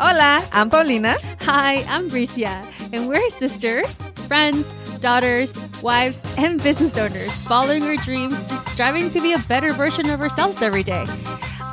[0.00, 1.16] Hola, I'm Paulina.
[1.40, 3.94] Hi, I'm Bricia, and we're sisters,
[4.28, 4.64] friends,
[5.00, 10.08] daughters, wives, and business owners, following our dreams, just striving to be a better version
[10.10, 11.04] of ourselves every day.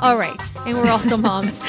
[0.02, 1.62] All right, and we're also moms.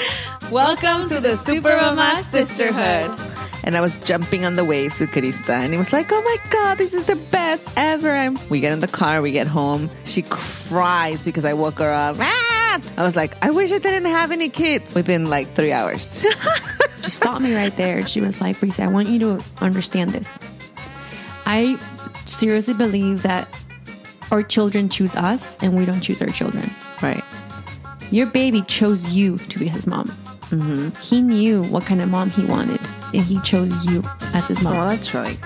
[0.51, 3.15] Welcome to the Super Mama Sisterhood.
[3.63, 6.37] And I was jumping on the waves with Krista, and it was like, oh my
[6.49, 8.09] God, this is the best ever.
[8.09, 9.91] And we get in the car, we get home.
[10.05, 12.15] She cries because I woke her up.
[12.19, 12.46] Ah!
[12.97, 16.25] I was like, I wish I didn't have any kids within like three hours.
[17.03, 18.05] she stopped me right there.
[18.05, 20.37] She was like, Bricia, I want you to understand this.
[21.45, 21.77] I
[22.25, 23.47] seriously believe that
[24.31, 26.69] our children choose us and we don't choose our children.
[27.01, 27.23] right.
[28.11, 30.07] Your baby chose you to be his mom.
[30.49, 30.89] Mm-hmm.
[31.01, 32.79] He knew what kind of mom he wanted,
[33.13, 34.01] and he chose you
[34.33, 34.77] as his mom.
[34.77, 35.37] Oh, that's nice.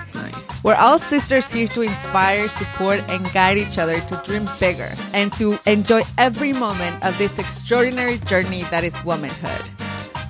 [0.64, 5.32] We're all sisters here to inspire, support, and guide each other to dream bigger and
[5.32, 9.70] to enjoy every moment of this extraordinary journey that is womanhood.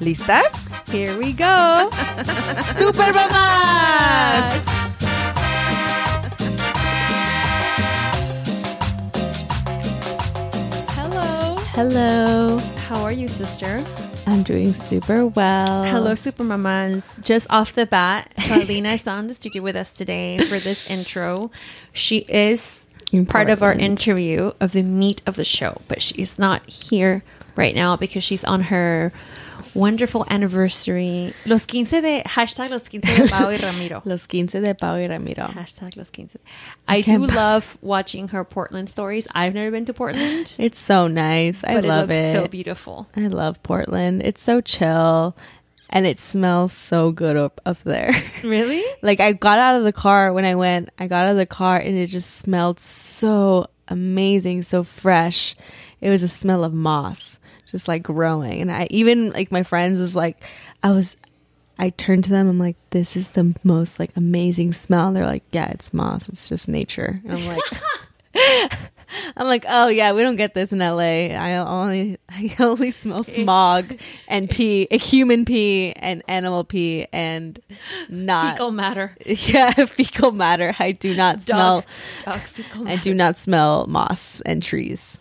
[0.00, 0.72] ¿Listas?
[0.90, 1.90] Here we go.
[2.72, 4.64] ¡Super Mamas!
[10.96, 11.56] Hello.
[11.74, 12.58] Hello.
[12.88, 13.84] How are you, sister?
[14.26, 15.84] I'm doing super well.
[15.84, 17.16] Hello, Super Mamas.
[17.22, 20.88] Just off the bat, Paulina is not in the studio with us today for this
[20.88, 21.50] intro.
[21.92, 22.86] She is
[23.28, 27.24] part of our interview of the meat of the show, but she's not here
[27.56, 29.12] right now because she's on her
[29.74, 31.34] wonderful anniversary.
[31.46, 34.02] Los quince de hashtag los quince de Pau y Ramiro.
[34.06, 35.46] Los quince de Pau y Ramiro.
[35.48, 36.36] Hashtag los quince.
[36.88, 39.26] I do love watching her Portland stories.
[39.34, 41.64] I've never been to Portland, It's so nice.
[41.64, 42.32] I but love it looks it.
[42.32, 43.08] so beautiful.
[43.16, 44.22] I love Portland.
[44.22, 45.36] It's so chill
[45.90, 48.12] and it smells so good up, up there.
[48.42, 48.82] Really?
[49.02, 51.46] like I got out of the car when I went, I got out of the
[51.46, 55.54] car and it just smelled so amazing, so fresh.
[56.00, 57.38] It was a smell of moss
[57.72, 58.60] just like growing.
[58.60, 60.44] And I even like my friends was like
[60.82, 61.16] I was
[61.78, 65.08] I turned to them, I'm like, this is the most like amazing smell.
[65.08, 66.28] And they're like, Yeah, it's moss.
[66.28, 67.20] It's just nature.
[67.24, 67.62] And I'm like
[69.36, 71.28] I'm like, oh yeah, we don't get this in LA.
[71.34, 73.96] I only I only smell smog
[74.28, 77.58] and pee, a human pee and animal pee and
[78.08, 79.16] not Fecal matter.
[79.26, 80.74] yeah, fecal matter.
[80.78, 81.84] I do not smell
[82.24, 85.20] Dog fecal I do not smell moss and trees.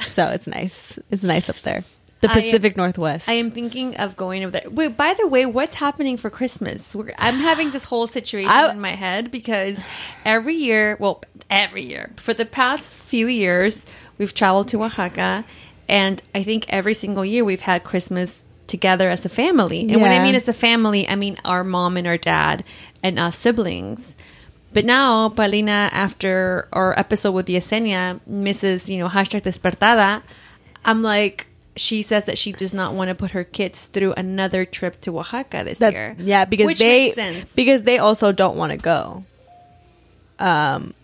[0.00, 0.98] So it's nice.
[1.10, 1.84] It's nice up there.
[2.20, 3.28] The I- Pacific Northwest.
[3.28, 4.70] I am thinking of going over there.
[4.70, 6.94] Wait, by the way, what's happening for Christmas?
[6.94, 9.84] We're, I'm having this whole situation I- in my head because
[10.24, 13.86] every year, well, every year, for the past few years,
[14.18, 15.44] we've traveled to Oaxaca,
[15.88, 19.80] and I think every single year we've had Christmas together as a family.
[19.80, 22.64] And when I mean as a family, I mean our mom and our dad
[23.02, 24.14] and us siblings.
[24.74, 28.90] But now, Paulina, after our episode with Yesenia, Mrs.
[28.90, 30.22] You know, hashtag despertada,
[30.84, 31.46] I'm like,
[31.78, 35.18] she says that she does not want to put her kids through another trip to
[35.18, 36.16] Oaxaca this That- year.
[36.18, 37.12] yeah, because they
[37.56, 39.24] because they also don't want to go.
[40.38, 40.94] Um,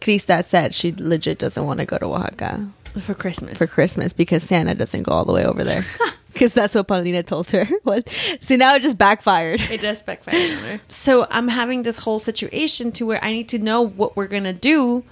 [0.00, 2.68] Krista said she legit doesn't want to go to Oaxaca
[3.02, 3.58] for Christmas.
[3.58, 5.84] for Christmas because Santa doesn't go all the way over there.
[6.36, 7.64] Because that's what Paulina told her.
[7.84, 8.10] What?
[8.42, 9.58] See, now it just backfired.
[9.70, 10.80] It does backfire on her.
[10.86, 14.52] So I'm having this whole situation to where I need to know what we're gonna
[14.52, 15.02] do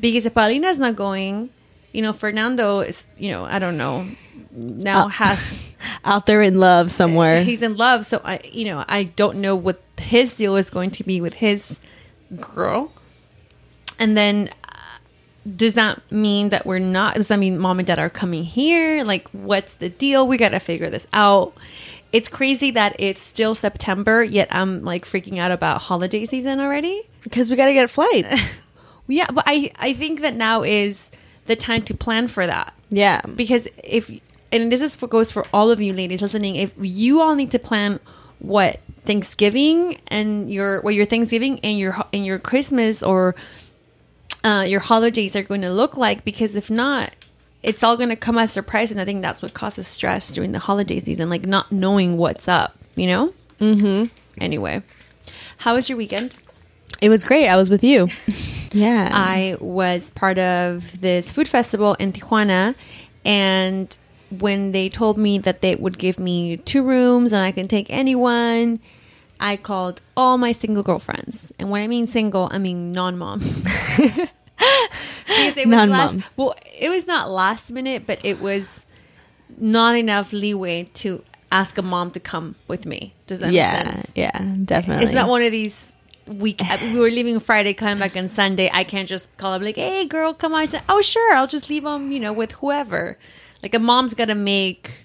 [0.00, 1.50] because if Paulina's not going,
[1.92, 4.08] you know, Fernando is, you know, I don't know,
[4.50, 5.68] now has
[6.04, 7.42] Out there in love somewhere.
[7.42, 10.90] he's in love, so I, you know, I don't know what his deal is going
[10.92, 11.78] to be with his
[12.40, 12.92] girl.
[13.98, 14.76] And then uh,
[15.56, 19.02] does that mean that we're not does that mean mom and dad are coming here
[19.04, 21.52] like what's the deal we gotta figure this out
[22.12, 27.02] it's crazy that it's still september yet i'm like freaking out about holiday season already
[27.24, 28.40] Because we got to get flights.
[29.08, 31.10] yeah but i i think that now is
[31.46, 32.74] the time to plan for that.
[32.90, 33.22] Yeah.
[33.22, 34.10] because if
[34.52, 37.50] and this is for goes for all of you ladies listening if you all need
[37.50, 37.98] to plan
[38.38, 43.34] what thanksgiving and your what your thanksgiving and your and your christmas or
[44.44, 47.14] uh, your holidays are going to look like because if not
[47.62, 50.30] it's all going to come as a surprise and i think that's what causes stress
[50.30, 53.32] during the holiday season like not knowing what's up you know?
[53.58, 54.12] Mm-hmm.
[54.38, 54.82] Anyway
[55.58, 56.36] how was your weekend
[57.02, 57.48] It was great.
[57.48, 58.08] I was with you.
[58.72, 59.10] yeah.
[59.12, 62.76] I was part of this food festival in Tijuana,
[63.24, 63.98] and
[64.30, 67.88] when they told me that they would give me two rooms and I can take
[67.90, 68.80] anyone,
[69.40, 71.52] I called all my single girlfriends.
[71.58, 73.62] And when I mean single, I mean non moms.
[75.26, 76.14] because it was Non-moms.
[76.14, 78.86] last, well, it was not last minute, but it was
[79.58, 83.14] not enough leeway to ask a mom to come with me.
[83.26, 83.72] Does that yeah.
[83.72, 84.12] make sense?
[84.14, 84.54] Yeah.
[84.64, 85.04] Definitely.
[85.04, 85.91] It's not one of these
[86.26, 86.60] week.
[86.68, 88.70] Uh, we were leaving Friday, coming back on Sunday.
[88.72, 91.68] I can't just call up like, "Hey, girl, come on." Like, Oh, sure, I'll just
[91.70, 93.18] leave them, you know, with whoever.
[93.62, 95.04] Like a mom's got to make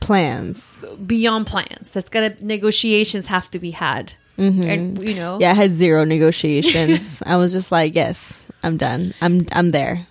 [0.00, 0.84] plans.
[1.06, 1.90] beyond plans.
[1.92, 4.62] There's gotta negotiations have to be had, mm-hmm.
[4.62, 7.22] and you know, Yeah, I had zero negotiations.
[7.26, 9.14] I was just like, yes, I'm done.
[9.20, 10.06] I'm I'm there.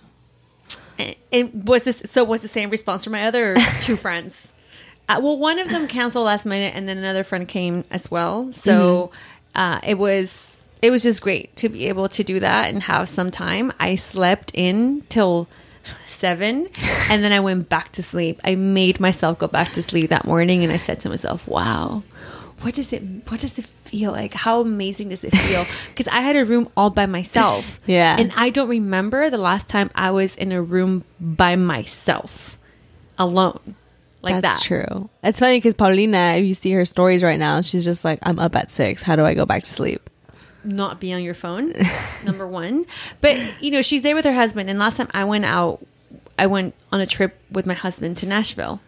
[0.98, 2.24] And- And was this so?
[2.24, 4.52] Was the same response from my other two friends?
[5.08, 8.52] Uh, well, one of them canceled last minute, and then another friend came as well.
[8.52, 8.72] So
[9.12, 9.16] mm-hmm.
[9.54, 13.08] Uh, it was it was just great to be able to do that and have
[13.08, 13.72] some time.
[13.78, 15.48] I slept in till
[16.06, 16.68] seven,
[17.10, 18.40] and then I went back to sleep.
[18.44, 22.02] I made myself go back to sleep that morning, and I said to myself, "Wow."
[22.62, 23.02] What does it?
[23.28, 24.34] What does it feel like?
[24.34, 25.64] How amazing does it feel?
[25.88, 27.80] Because I had a room all by myself.
[27.86, 28.16] Yeah.
[28.18, 32.56] and I don't remember the last time I was in a room by myself,
[33.18, 33.74] alone,
[34.22, 34.64] like That's that.
[34.66, 35.10] true.
[35.22, 38.38] It's funny because Paulina, if you see her stories right now, she's just like, I'm
[38.38, 39.02] up at six.
[39.02, 40.08] How do I go back to sleep?
[40.64, 41.74] Not be on your phone,
[42.24, 42.84] number one.
[43.20, 44.70] But you know, she's there with her husband.
[44.70, 45.84] And last time I went out,
[46.38, 48.80] I went on a trip with my husband to Nashville.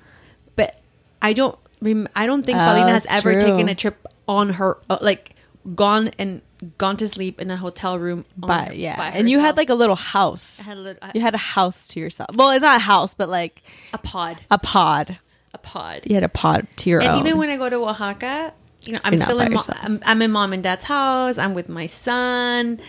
[0.54, 0.78] But
[1.20, 1.58] I don't.
[1.82, 3.40] Rem- I don't think Oh, Paulina has ever true.
[3.42, 5.34] taken a trip on her, uh, like
[5.74, 6.40] gone and
[6.78, 8.24] gone to sleep in a hotel room.
[8.40, 10.60] on But her- yeah, by and you had like a little house.
[10.60, 12.36] I had a little, I- you had a house to yourself.
[12.36, 15.18] Well, it's not a house, but like a pod, a pod.
[15.54, 16.02] A pod.
[16.06, 17.18] You had a pod to your And own.
[17.26, 18.52] even when I go to Oaxaca,
[18.84, 19.52] you know, I'm You're still in.
[19.52, 21.38] Mo- I'm, I'm in mom and dad's house.
[21.38, 22.80] I'm with my son.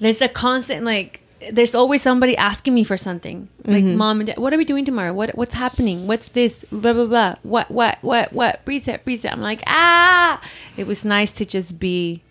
[0.00, 1.20] There's a constant like.
[1.50, 3.48] There's always somebody asking me for something.
[3.64, 3.96] Like Mm-hmm.
[3.96, 5.14] mom and dad, what are we doing tomorrow?
[5.14, 6.06] What what's happening?
[6.06, 6.64] What's this?
[6.70, 7.34] Blah blah blah.
[7.42, 8.60] What what what what?
[8.66, 9.32] Reset reset.
[9.32, 10.40] I'm like ah.
[10.76, 12.22] It was nice to just be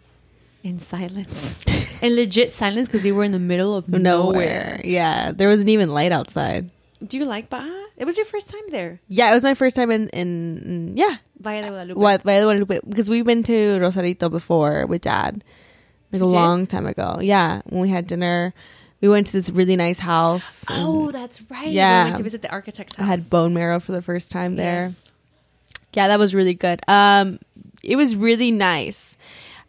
[0.64, 1.64] in silence
[2.04, 4.04] in legit silence because we were in the middle of nowhere.
[4.04, 4.82] nowhere.
[4.84, 6.70] Yeah, there wasn't even light outside.
[7.04, 7.66] Do you like Baja?
[8.00, 9.02] It was your first time there.
[9.10, 11.18] Yeah, it was my first time in in yeah.
[11.40, 12.00] Valle de Guadalupe.
[12.00, 15.44] What by the way, because we've been to Rosarito before with dad,
[16.12, 16.32] like a did?
[16.32, 17.20] long time ago.
[17.22, 18.54] Yeah, when we had dinner,
[19.02, 20.66] we went to this really nice house.
[20.70, 21.68] Oh, that's right.
[21.68, 22.04] Yeah.
[22.04, 23.04] We went to visit the architect's house.
[23.04, 24.84] I had bone marrow for the first time there.
[24.84, 25.12] Yes.
[25.94, 26.82] Yeah, that was really good.
[26.88, 27.40] Um,
[27.84, 29.18] it was really nice.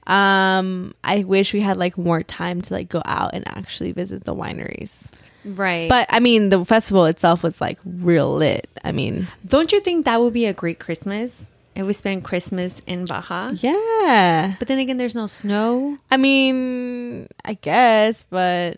[0.06, 4.24] Um, I wish we had like more time to like go out and actually visit
[4.24, 5.10] the wineries.
[5.44, 5.88] Right.
[5.88, 8.68] But I mean, the festival itself was like real lit.
[8.84, 12.80] I mean, don't you think that would be a great Christmas if we spend Christmas
[12.86, 13.52] in Baja?
[13.54, 14.54] yeah.
[14.58, 15.96] But then again, there's no snow.
[16.10, 18.76] I mean, I guess, but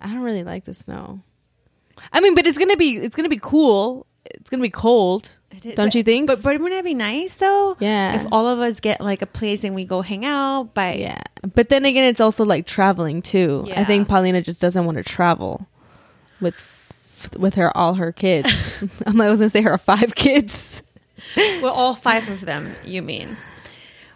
[0.00, 1.20] I don't really like the snow.
[2.12, 4.06] I mean, but it's gonna be it's gonna be cool.
[4.24, 5.36] It's gonna be cold.
[5.74, 6.26] Don't you think?
[6.26, 7.76] But but wouldn't it be nice though?
[7.78, 8.20] Yeah.
[8.20, 11.22] If all of us get like a place and we go hang out but yeah.
[11.54, 13.68] But then again, it's also like traveling too.
[13.76, 15.66] I think Paulina just doesn't want to travel
[16.42, 16.68] with
[17.38, 18.50] with her all her kids.
[19.06, 20.82] I'm like, I was gonna say her five kids.
[21.36, 22.74] well, all five of them.
[22.84, 23.36] You mean?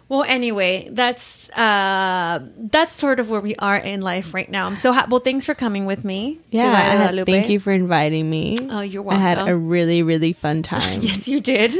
[0.09, 4.65] Well, anyway, that's uh that's sort of where we are in life right now.
[4.65, 5.09] I'm so happy.
[5.11, 6.39] Well, thanks for coming with me.
[6.51, 6.73] Yeah.
[6.75, 8.55] Had- thank you for inviting me.
[8.69, 9.21] Oh, you're welcome.
[9.21, 11.01] I had a really really fun time.
[11.01, 11.73] Yes, you did.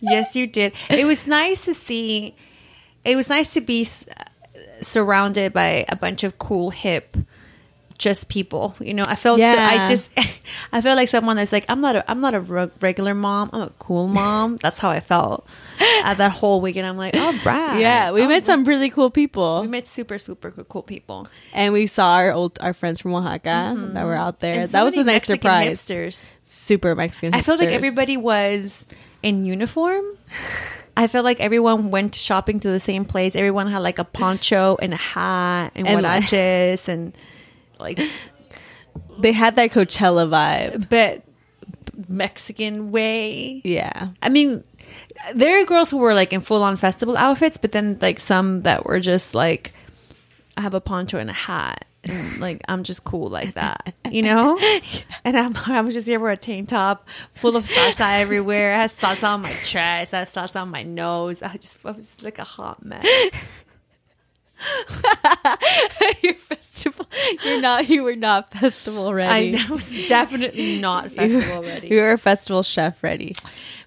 [0.00, 0.72] yes, you did.
[0.88, 2.34] It was nice to see.
[3.04, 4.06] It was nice to be s-
[4.80, 7.16] surrounded by a bunch of cool, hip,
[7.98, 8.74] just people.
[8.80, 9.38] You know, I felt.
[9.40, 10.10] so- I just.
[10.72, 12.10] I felt like someone that's like, I'm not a.
[12.10, 12.40] I'm not a
[12.80, 13.50] regular mom.
[13.52, 14.56] I'm a cool mom.
[14.58, 15.46] That's how I felt
[16.04, 16.86] at that whole weekend.
[16.86, 17.80] I'm like, oh, right.
[17.80, 19.62] Yeah, we Oh, met some really cool people.
[19.62, 21.26] We met super, super cool- people.
[21.52, 24.62] and we saw our old our friends from Oaxaca that were out there.
[24.64, 24.72] Mm-hmm.
[24.72, 25.82] That was a nice Mexican surprise.
[25.82, 26.32] hipsters.
[26.44, 27.34] Super Mexican.
[27.34, 28.86] I felt like everybody was
[29.22, 30.04] in uniform.
[30.98, 33.36] I felt like everyone went shopping to the same place.
[33.36, 37.12] Everyone had like a poncho and a hat and, And huaraches and
[37.78, 38.00] like,
[39.18, 40.88] they had that Coachella vibe.
[40.88, 41.22] but
[42.08, 43.60] Mexican way.
[43.64, 44.62] Yeah, I mean,
[45.34, 48.62] there are girls who were like in full on festival outfits, but then like some
[48.62, 49.72] that were just like,
[50.56, 51.84] I have a poncho and a hat.
[52.04, 54.56] And like I'm just cool like that, you know.
[55.24, 58.74] And I'm I'm just here for a tank top full of salsa everywhere.
[58.74, 60.14] I had salsa on my chest.
[60.14, 61.42] I had salsa on my nose.
[61.42, 63.04] I just I was just like a hot mess.
[66.22, 67.06] your festival.
[67.44, 67.88] You're not.
[67.88, 69.56] You were not festival ready.
[69.56, 71.88] I was definitely not festival ready.
[71.88, 73.34] You were a festival chef ready.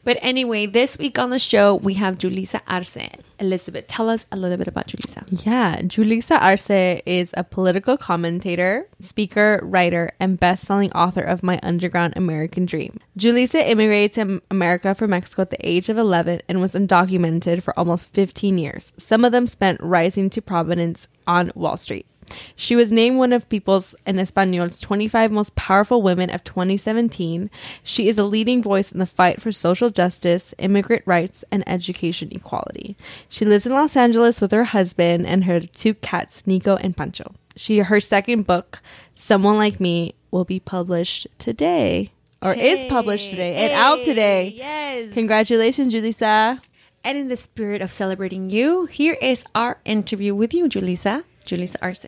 [0.09, 2.97] But anyway, this week on the show we have Julissa Arce.
[3.39, 5.23] Elizabeth, tell us a little bit about Julissa.
[5.45, 12.15] Yeah, Julissa Arce is a political commentator, speaker, writer, and best-selling author of My Underground
[12.15, 12.99] American Dream.
[13.19, 17.77] Julissa immigrated to America from Mexico at the age of 11 and was undocumented for
[17.77, 18.93] almost 15 years.
[18.97, 22.07] Some of them spent rising to prominence on Wall Street.
[22.55, 27.49] She was named one of People's and Espanol's 25 most powerful women of 2017.
[27.83, 32.29] She is a leading voice in the fight for social justice, immigrant rights, and education
[32.31, 32.95] equality.
[33.29, 37.33] She lives in Los Angeles with her husband and her two cats, Nico and Pancho.
[37.55, 38.81] She her second book,
[39.13, 42.11] Someone Like Me, will be published today.
[42.41, 44.53] or is published today and out today.
[44.55, 45.13] Yes.
[45.13, 46.61] Congratulations, Julissa.
[47.03, 51.23] and in the spirit of celebrating you, here is our interview with you, Julissa.
[51.49, 52.05] Julissa Arce.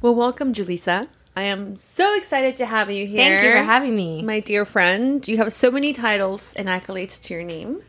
[0.00, 1.08] Well, welcome, Julissa.
[1.34, 3.18] I am so excited to have you here.
[3.18, 4.22] Thank you for having me.
[4.22, 7.82] My dear friend, you have so many titles and accolades to your name.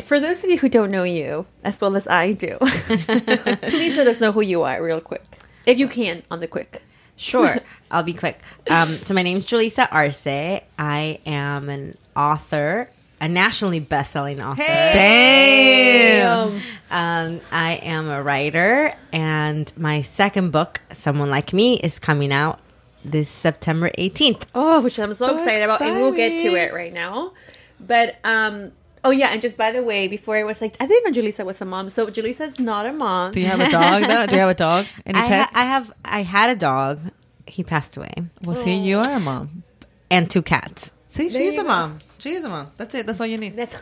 [0.00, 4.06] For those of you who don't know you, as well as I do, please let
[4.06, 5.22] us know who you are real quick.
[5.66, 6.82] If you can, on the quick.
[7.14, 7.58] Sure,
[7.90, 8.40] I'll be quick.
[8.70, 10.26] Um, so my name's Julissa Arce.
[10.26, 12.88] I am an author,
[13.20, 14.62] a nationally best-selling author.
[14.62, 16.62] Damn.
[16.92, 22.60] Um, I am a writer, and my second book, Someone Like Me, is coming out
[23.04, 24.42] this September 18th.
[24.54, 27.32] Oh, which I'm so, So excited about, and we'll get to it right now.
[27.80, 28.72] But um,
[29.04, 31.44] oh yeah, and just by the way, before I was like, I didn't know Julissa
[31.46, 31.88] was a mom.
[31.88, 33.32] So Julissa's not a mom.
[33.32, 34.26] Do you have a dog though?
[34.26, 34.84] Do you have a dog?
[35.06, 35.56] Any I, ha- pets?
[35.56, 37.00] I have, I had a dog.
[37.46, 38.12] He passed away,
[38.44, 39.64] well, see, you are a mom.
[40.10, 40.92] and two cats.
[41.08, 41.68] See, There she's a go.
[41.68, 41.98] mom.
[42.18, 42.70] She is a mom.
[42.76, 43.06] That's it.
[43.06, 43.56] That's all you need.
[43.56, 43.74] That's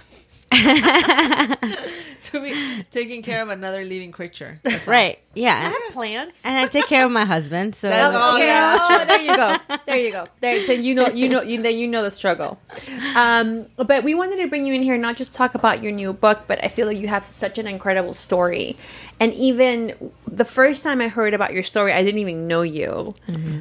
[2.22, 4.60] to be taking care of another living creature.
[4.62, 4.88] That's
[5.36, 5.42] all.
[5.42, 5.42] Right?
[5.42, 5.72] Yeah.
[5.92, 6.40] plants.
[6.44, 7.74] And I take care of my husband.
[7.74, 8.36] So That's all.
[8.36, 9.56] Okay, yeah, oh, there you go.
[9.86, 10.26] There you go.
[10.40, 12.58] There, then you know, you know, you, then you know the struggle.
[13.16, 16.12] Um, but we wanted to bring you in here, not just talk about your new
[16.12, 18.76] book, but I feel like you have such an incredible story.
[19.18, 23.14] And even the first time I heard about your story, I didn't even know you,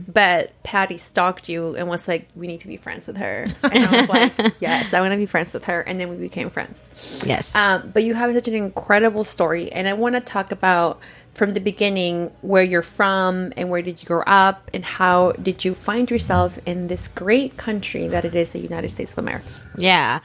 [0.07, 3.85] but Patty stalked you and was like, "We need to be friends with her." And
[3.85, 6.49] I was like, "Yes, I want to be friends with her." And then we became
[6.49, 6.89] friends.
[7.25, 7.53] yes.
[7.55, 11.01] Um, but you have such an incredible story, and I want to talk about
[11.33, 15.63] from the beginning where you're from and where did you grow up, and how did
[15.63, 19.48] you find yourself in this great country that it is the United States of America.
[19.77, 20.19] Yeah.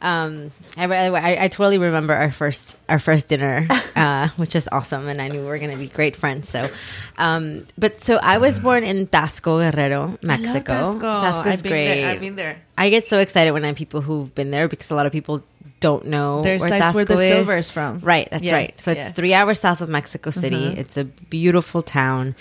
[0.00, 5.08] Um, I, I, I totally remember our first our first dinner, uh, which is awesome,
[5.08, 6.48] and I knew we were going to be great friends.
[6.48, 6.70] So,
[7.16, 10.72] um, but so I was born in Taxco, Guerrero, Mexico.
[10.72, 11.00] Taxco.
[11.22, 11.86] Taxco's I've been great.
[11.88, 12.10] there.
[12.10, 12.62] I've been there.
[12.76, 15.12] I get so excited when I have people who've been there because a lot of
[15.12, 15.42] people
[15.80, 17.32] don't know There's where that's where the is.
[17.34, 18.00] silver is from.
[18.00, 18.80] Right, that's Yes, right.
[18.80, 19.12] So it's yes.
[19.12, 20.66] three hours south of Mexico City.
[20.76, 22.34] It's a beautiful town,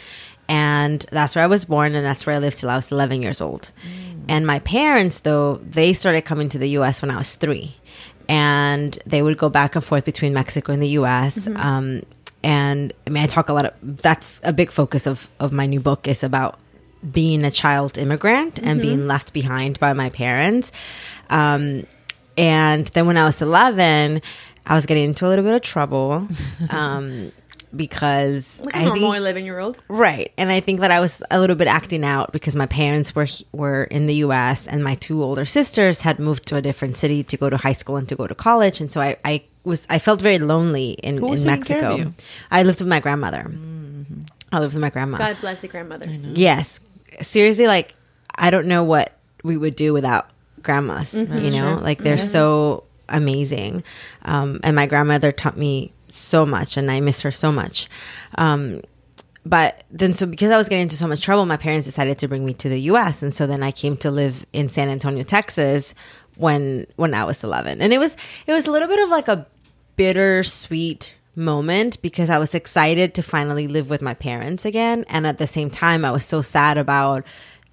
[0.47, 3.21] and that's where I was born, and that's where I lived till I was 11
[3.21, 3.71] years old.
[4.29, 7.01] And my parents, though, they started coming to the U.S.
[7.01, 7.75] when I was three,
[8.27, 11.47] and they would go back and forth between Mexico and the U.S.
[11.55, 12.03] Um,
[12.43, 13.73] and I mean, I talk a lot of.
[13.81, 16.59] That's a big focus of of my new book is about
[17.09, 20.71] being a child immigrant and being left behind by my parents.
[21.29, 21.85] Um,
[22.37, 24.21] and then when I was 11,
[24.65, 26.27] I was getting into a little bit of trouble
[26.69, 27.31] um,
[27.75, 29.79] because Like a I normal think, eleven year old.
[29.87, 33.13] right, and I think that I was a little bit acting out because my parents
[33.15, 34.67] were were in the U.S.
[34.67, 37.73] and my two older sisters had moved to a different city to go to high
[37.73, 40.91] school and to go to college, and so I, I was I felt very lonely
[41.03, 41.95] in, Who was in taking care of Mexico.
[41.97, 42.05] you?
[42.11, 42.51] Mm-hmm.
[42.51, 43.51] I lived with my grandmother.
[44.51, 45.17] I lived with my grandma.
[45.17, 46.27] God bless the grandmothers.
[46.29, 46.79] Yes.
[47.21, 47.95] Seriously, like
[48.35, 50.29] I don't know what we would do without
[50.63, 51.13] grandmas.
[51.13, 53.83] You know, like they're so amazing.
[54.23, 57.89] Um, and my grandmother taught me so much, and I miss her so much.
[58.37, 58.81] Um,
[59.45, 62.27] but then, so because I was getting into so much trouble, my parents decided to
[62.27, 65.23] bring me to the U.S., and so then I came to live in San Antonio,
[65.23, 65.95] Texas,
[66.35, 69.27] when when I was eleven, and it was it was a little bit of like
[69.27, 69.47] a
[69.95, 75.05] bittersweet moment because I was excited to finally live with my parents again.
[75.07, 77.25] And at the same time, I was so sad about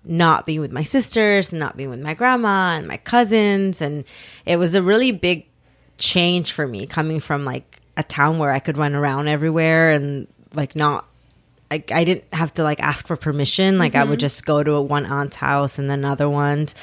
[0.05, 3.81] not being with my sisters and not being with my grandma and my cousins.
[3.81, 4.05] And
[4.45, 5.47] it was a really big
[5.97, 10.27] change for me coming from like a town where I could run around everywhere and
[10.55, 11.07] like not.
[11.71, 13.79] I, I didn't have to like ask for permission.
[13.79, 14.21] Like I would mm-hmm.
[14.21, 16.75] just go to a one aunt's house and then other ones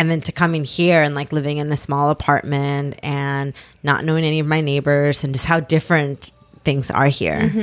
[0.00, 3.52] and then to come in here and like living in a small apartment and
[3.82, 6.32] not knowing any of my neighbors and just how different
[6.64, 7.38] things are here.
[7.38, 7.60] Mm-hmm.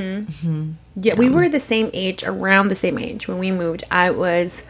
[0.47, 0.71] Mm-hmm.
[0.97, 3.83] Yeah, we were the same age, around the same age when we moved.
[3.89, 4.63] I was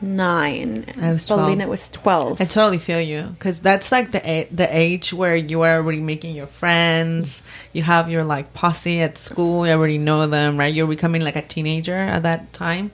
[0.00, 0.86] nine.
[1.00, 1.40] I was 12.
[1.40, 2.40] Paulina was twelve.
[2.40, 6.34] I totally feel you because that's like the the age where you are already making
[6.34, 7.42] your friends.
[7.72, 9.66] You have your like posse at school.
[9.66, 10.72] You already know them, right?
[10.72, 12.90] You're becoming like a teenager at that time.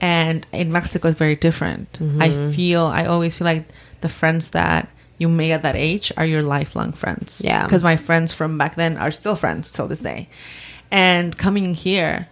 [0.00, 1.98] And in Mexico, it's very different.
[2.00, 2.52] I mm-hmm.
[2.52, 2.84] feel.
[2.86, 3.68] I always feel like
[4.00, 7.42] the friends that you make at that age are your lifelong friends.
[7.44, 7.64] Yeah.
[7.64, 10.28] Because my friends from back then are still friends till this day.
[10.90, 12.28] And coming here,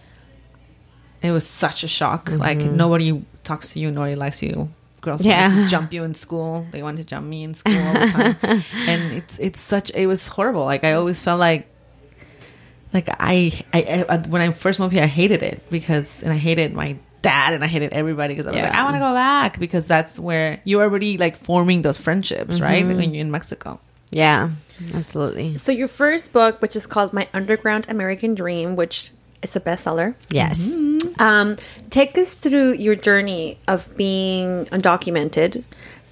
[1.21, 2.31] it was such a shock.
[2.31, 2.77] Like mm-hmm.
[2.77, 4.69] nobody talks to you, nobody likes you.
[5.01, 5.49] Girls Yeah.
[5.49, 6.67] wanted to jump you in school.
[6.73, 8.65] They wanted to jump me in school all the time.
[8.89, 10.65] and it's it's such it was horrible.
[10.65, 11.69] Like I always felt like
[12.93, 16.33] like I, I, I uh, when I first moved here, I hated it because and
[16.33, 19.01] I hated my dad and I hated everybody because I was like, I want to
[19.01, 22.85] go back because that's where you're already like forming those friendships, right?
[22.85, 22.97] Mm-hmm.
[22.99, 23.81] When you're in Mexico.
[24.11, 24.51] Yeah,
[24.95, 25.57] absolutely.
[25.57, 29.11] So your first book, which is called My Underground American Dream, which
[29.43, 30.15] is a bestseller.
[30.31, 30.69] Yes.
[30.69, 30.98] Mm-hmm.
[31.19, 31.57] Um,
[31.91, 35.65] take us through your journey of being undocumented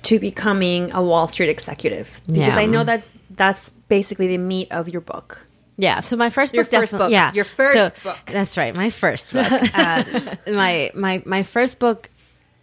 [0.02, 2.56] to becoming a Wall Street executive, because Yeah.
[2.56, 5.46] I know that's that's basically the meat of your book.
[5.78, 7.10] Yeah, so my first Your book, first book.
[7.10, 8.16] yeah, Your first So, book.
[8.26, 9.46] That's right, my first book.
[9.74, 10.04] uh,
[10.48, 12.08] my my my first book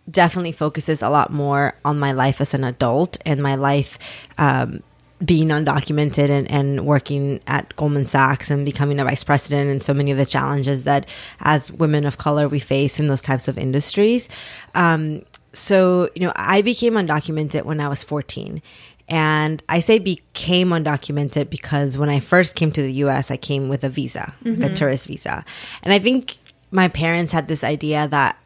[0.10, 3.98] definitely focuses a lot more on my life as an adult and my life
[4.38, 4.82] um,
[5.24, 9.94] being undocumented and, and working at Goldman Sachs and becoming a vice president and so
[9.94, 11.08] many of the challenges that
[11.40, 14.28] as women of color we face in those types of industries.
[14.76, 18.62] Um, so, you know, I became undocumented when I was 14.
[19.10, 23.70] And I say became undocumented because when I first came to the US, I came
[23.70, 25.46] with a visa, like a tourist visa.
[25.84, 26.38] And I think
[26.72, 28.38] my parents had this idea that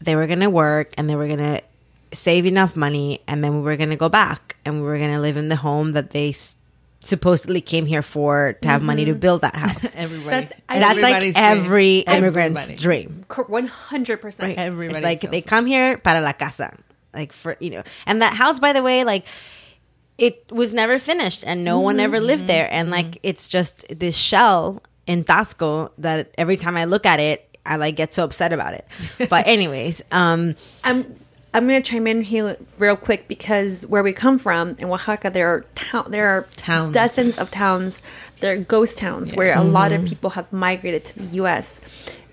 [0.00, 1.62] they were going to work and they were going to
[2.12, 5.12] save enough money and then we were going to go back and we were going
[5.12, 6.56] to live in the home that they s-
[7.00, 9.94] supposedly came here for to have money to build that house.
[9.96, 10.30] Everybody.
[10.30, 11.32] That's- that's like dream.
[11.36, 13.04] every immigrant's Everybody.
[13.06, 13.24] dream.
[13.48, 14.58] One hundred percent.
[14.58, 15.46] Everybody It's like they that.
[15.46, 16.76] come here para la casa,
[17.14, 19.26] like for you know, and that house, by the way, like
[20.18, 22.48] it was never finished, and no one ever lived mm-hmm.
[22.48, 23.30] there, and like mm-hmm.
[23.30, 27.96] it's just this shell in Taxco that every time I look at it, I like
[27.96, 28.86] get so upset about it.
[29.28, 31.16] But anyways, um, I'm
[31.56, 35.48] I'm gonna chime in here real quick because where we come from in Oaxaca, there
[35.48, 36.92] are town there are Towns.
[36.92, 38.02] dozens of towns.
[38.40, 40.08] There are ghost towns where a lot of mm-hmm.
[40.08, 41.80] people have migrated to the U.S.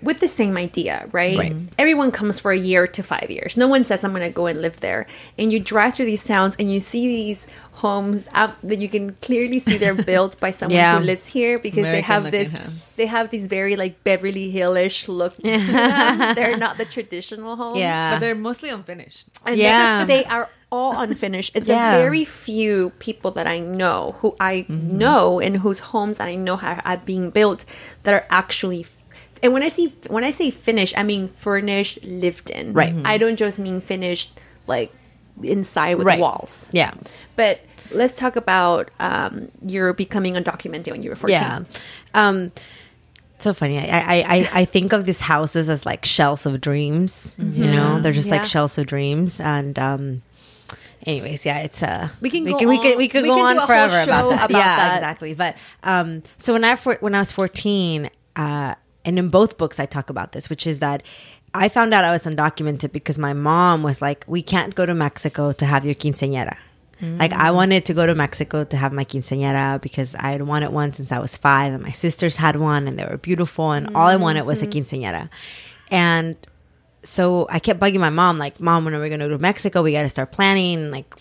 [0.04, 1.36] with the same idea, right?
[1.38, 1.56] Right.
[1.78, 3.56] Everyone comes for a year to five years.
[3.56, 5.06] No one says I'm gonna go and live there.
[5.38, 7.46] And you drive through these towns and you see these
[7.78, 10.98] homes out that you can clearly see they're built by someone Yeah.
[10.98, 12.70] who lives here because they have this house.
[12.96, 15.42] they have these very like Beverly Hillish look to.
[16.36, 17.78] They're not the traditional homes.
[17.78, 19.26] yeah, But they're mostly unfinished.
[19.44, 20.04] And Yeah.
[20.04, 21.50] they, they are all unfinished.
[21.56, 21.94] It's Yeah.
[21.94, 24.98] a very few people that I know who I mm-hmm.
[24.98, 27.64] know and whose homes I know are, are being built
[28.04, 28.86] that are actually.
[29.42, 32.72] And when I see when I say finished, I mean furnished, lived in.
[32.72, 32.94] Right.
[33.04, 34.30] I don't just mean finished
[34.66, 34.92] like
[35.42, 36.20] inside with Right.
[36.20, 36.68] walls.
[36.72, 36.92] yeah.
[37.36, 37.60] But
[37.92, 41.38] let's talk about um, your becoming undocumented when you were fourteen.
[41.38, 41.64] Yeah.
[42.14, 42.52] Um,
[43.38, 43.78] so funny.
[43.78, 47.36] I, I, I, I think of these houses as like shells of dreams.
[47.38, 48.36] You know, they're just Yeah.
[48.36, 49.40] like shells of dreams.
[49.40, 50.22] And um,
[51.04, 53.36] anyways, yeah, it's uh, We can we go we could on- we could we go
[53.36, 54.50] can on forever about that.
[54.50, 54.94] about yeah, that.
[54.96, 55.34] exactly.
[55.34, 59.78] But um, so when I for, when I was fourteen, uh, and in both books
[59.78, 61.02] I talk about this, which is that.
[61.56, 64.94] I found out I was undocumented because my mom was like, "We can't go to
[64.94, 66.56] Mexico to have your quinceañera."
[67.18, 70.70] Like I wanted to go to Mexico to have my quinceañera because I had wanted
[70.70, 73.94] one since I was five, and my sisters had one, and they were beautiful, and
[73.94, 74.78] all I wanted was a mm-hmm.
[74.78, 75.28] quinceañera.
[75.90, 76.36] And
[77.02, 79.38] so I kept bugging my mom, like, "Mom, when are we going to go to
[79.38, 79.82] Mexico?
[79.82, 81.14] We got to start planning." Like,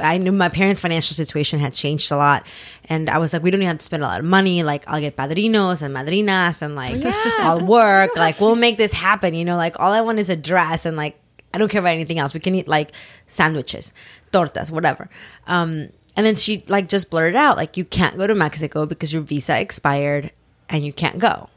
[0.00, 2.46] I knew my parents' financial situation had changed a lot,
[2.86, 4.62] and I was like, "We don't even have to spend a lot of money.
[4.62, 6.96] Like, I'll get padrinos and madrinas, and like,
[7.40, 8.10] I'll work.
[8.16, 9.34] Like, we'll make this happen.
[9.34, 11.18] You know, like, all I want is a dress, and like,
[11.54, 12.34] I don't care about anything else.
[12.34, 12.92] We can eat like
[13.26, 13.92] sandwiches,
[14.32, 15.08] tortas, whatever."
[15.46, 19.12] Um, and then she like just blurted out, like, "You can't go to Mexico because
[19.12, 20.32] your visa expired,
[20.68, 21.48] and you can't go."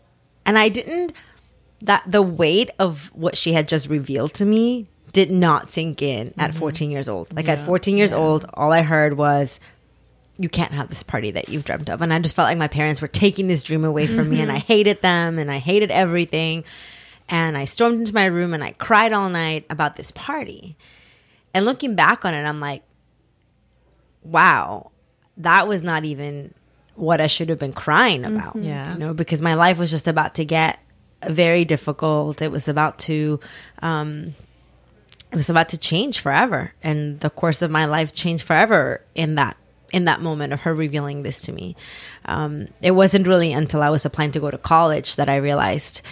[0.46, 1.14] And I didn't
[1.82, 6.34] that the weight of what she had just revealed to me did not sink in
[6.38, 6.60] at mm-hmm.
[6.60, 7.34] 14 years old.
[7.36, 9.60] Like at 14 years old, all I heard was
[10.38, 12.02] you can't have this party that you've dreamt of.
[12.02, 14.52] And I just felt like my parents were taking this dream away from me and
[14.52, 14.68] I mm-hmm.
[14.68, 16.64] hated them and I hated everything.
[17.28, 20.78] And I stormed into my room and I cried all night about this party.
[21.54, 22.84] And looking back on it, I'm like,
[24.24, 24.92] wow,
[25.38, 26.54] that was not even
[26.96, 28.38] what I should have been crying mm-hmm.
[28.38, 28.56] about.
[28.56, 28.94] Yeah.
[28.94, 30.80] You know, because my life was just about to get
[31.28, 32.42] very difficult.
[32.42, 33.40] It was about to,
[33.82, 34.36] um,
[35.32, 36.74] it was about to change forever.
[36.82, 39.58] And the course of my life changed forever in that
[39.92, 41.76] in that moment of her revealing this to me.
[42.26, 46.04] Um, it wasn't really until I was applying to go to college that I realized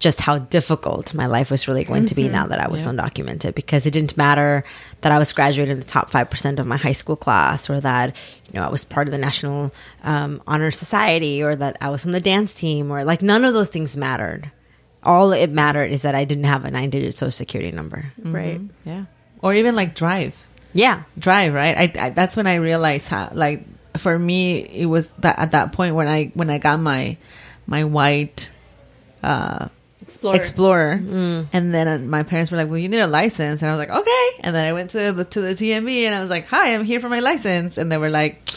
[0.00, 3.54] just how difficult my life was really going to be now that I was undocumented
[3.54, 4.64] because it didn't matter
[5.02, 8.16] that I was graduating the top 5% of my high school class or that,
[8.50, 9.70] you know, I was part of the National
[10.02, 13.52] um, Honor Society or that I was on the dance team or like none of
[13.52, 14.50] those things mattered.
[15.02, 18.12] All it mattered is that I didn't have a nine digit social security number.
[18.22, 18.60] Right.
[18.84, 19.04] Yeah.
[19.42, 20.34] Or even like drive.
[20.72, 21.02] Yeah.
[21.18, 23.64] drive right I, I that's when i realized how like
[23.98, 27.16] for me it was that at that point when i when i got my
[27.66, 28.50] my white
[29.24, 29.66] uh
[30.00, 30.36] Explorer.
[30.36, 31.46] explorer Mm.
[31.52, 33.78] and then uh, my parents were like well you need a license and i was
[33.84, 36.46] like okay and then i went to the to the DMV and i was like
[36.46, 38.48] hi i'm here for my license and they were like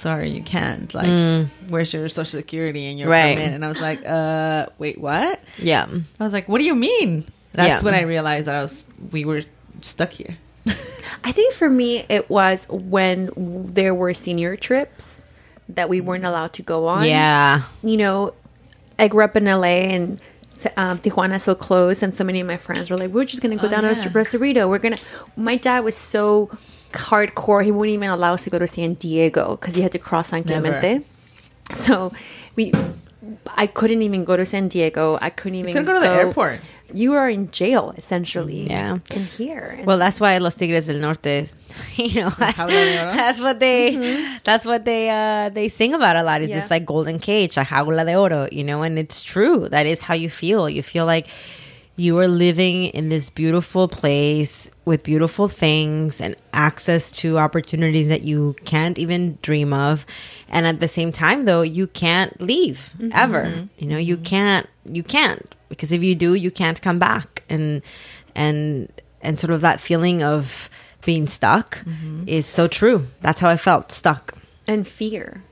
[0.00, 3.12] sorry you can't like where's your social security and your Mm.
[3.12, 3.36] Right.
[3.36, 5.86] permit and i was like uh wait what Yeah.
[6.18, 7.84] i was like what do you mean that's Yeah.
[7.84, 9.42] when i realized that i was we were
[9.82, 10.36] stuck here
[11.24, 13.30] I think for me, it was when
[13.74, 15.24] there were senior trips
[15.70, 17.04] that we weren't allowed to go on.
[17.04, 17.62] Yeah.
[17.82, 18.34] You know,
[18.98, 20.20] I grew up in LA and
[20.76, 23.42] um, Tijuana is so close, and so many of my friends were like, "We're just
[23.42, 23.94] gonna go Oh, down yeah.
[23.94, 24.68] to Rosarito.
[24.68, 24.98] We're gonna."
[25.36, 26.50] My dad was so
[26.92, 29.98] hardcore; he wouldn't even allow us to go to San Diego because he had to
[29.98, 30.68] cross San Never.
[30.80, 31.04] Clemente.
[31.72, 32.12] So
[32.56, 32.72] we,
[33.56, 35.18] I couldn't even go to San Diego.
[35.20, 36.60] I couldn't even couldn't go to the airport.
[36.92, 38.66] You are in jail essentially.
[38.68, 38.98] Yeah.
[39.14, 39.76] in here.
[39.78, 41.52] And Well, that's why Los Tigres del Norte,
[41.94, 43.12] you know, that's, Jaula de Oro?
[43.14, 46.42] that's what they, that's what they, uh, they sing about a lot.
[46.42, 46.58] Is Yeah.
[46.58, 48.82] this like golden cage, a jaula de oro, you know?
[48.82, 49.68] And it's true.
[49.68, 50.68] That is how you feel.
[50.68, 51.28] You feel like
[52.00, 58.22] you are living in this beautiful place with beautiful things and access to opportunities that
[58.22, 60.06] you can't even dream of.
[60.48, 63.10] And at the same time, though, you can't leave mm-hmm.
[63.12, 63.44] ever.
[63.44, 63.66] Mm-hmm.
[63.78, 67.44] You know, you can't, you can't because if you do, you can't come back.
[67.50, 67.82] And,
[68.34, 70.70] and, and sort of that feeling of
[71.04, 72.24] being stuck mm-hmm.
[72.26, 73.06] is so true.
[73.20, 74.38] That's how I felt stuck.
[74.66, 75.42] and fear.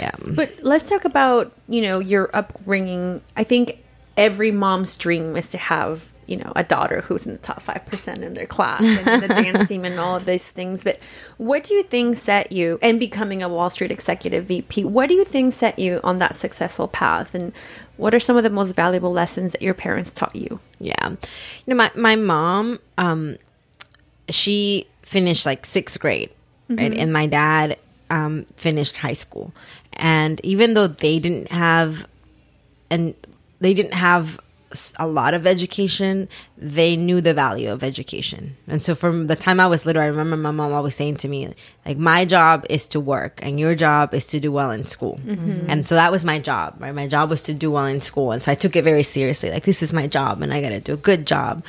[0.00, 0.12] Yeah.
[0.26, 3.20] But let's talk about you know your upbringing.
[3.36, 3.81] I think
[4.16, 7.84] every mom's dream is to have you know a daughter who's in the top five
[7.86, 10.84] percent in their class and the dance team and all of these things.
[10.84, 10.98] But
[11.36, 14.84] what do you think set you and becoming a Wall Street executive VP?
[14.84, 17.34] What do you think set you on that successful path?
[17.34, 17.52] And
[17.96, 20.60] what are some of the most valuable lessons that your parents taught you?
[20.78, 21.10] Yeah.
[21.10, 21.18] You
[21.66, 23.36] know, my, my mom, um,
[24.28, 26.30] she finished like sixth grade,
[26.68, 26.96] right?
[26.96, 27.76] And my dad
[28.10, 29.52] um, finished high school.
[29.94, 32.06] And even though they didn't have,
[32.90, 33.14] and
[33.62, 34.38] they didn't have
[34.98, 38.56] a lot of education, they knew the value of education.
[38.66, 41.28] And so from the time I was little, I remember my mom always saying to
[41.28, 41.52] me,
[41.84, 45.20] like, my job is to work and your job is to do well in school.
[45.68, 46.94] And so that was my job, right?
[46.94, 48.32] My job was to do well in school.
[48.32, 49.50] And so I took it very seriously.
[49.50, 51.64] Like, this is my job and I got to do a good job.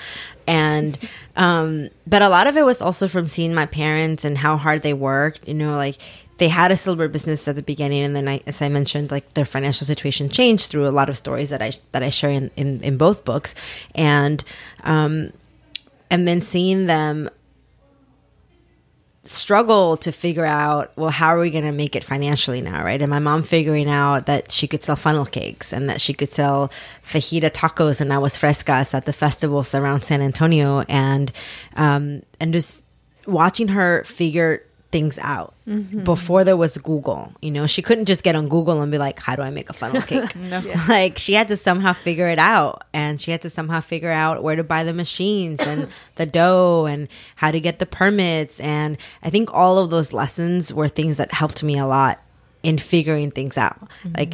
[0.48, 0.98] And,
[1.36, 4.82] um, but a lot of it was also from seeing my parents and how hard
[4.82, 5.98] they worked, you know, like,
[6.38, 9.34] they had a silver business at the beginning and then I, as i mentioned like
[9.34, 12.52] their financial situation changed through a lot of stories that i that i share in
[12.56, 13.56] in, in both books.
[13.96, 14.44] And
[14.84, 15.32] um
[16.10, 17.30] and then seeing them
[19.26, 23.02] struggle to figure out well how are we going to make it financially now right?
[23.02, 26.30] And my mom figuring out that she could sell funnel cakes and that she could
[26.30, 26.72] sell
[27.04, 30.82] fajita tacos and aguas frescas at the festivals around san antonio.
[30.90, 31.32] And
[31.76, 32.84] um and just
[33.26, 36.04] watching her figure things out mm-hmm.
[36.04, 37.34] before there was google.
[37.42, 39.70] You know she couldn't just get on google and be like how do i make
[39.70, 40.34] a funnel cake?
[40.88, 44.44] Like she had to somehow figure it out and she had to somehow figure out
[44.44, 48.60] where to buy the machines and the dough and how to get the permits.
[48.60, 52.22] And i think all of those lessons were things that helped me a lot
[52.62, 53.80] in figuring things out.
[53.82, 54.16] Mm-hmm.
[54.16, 54.34] Like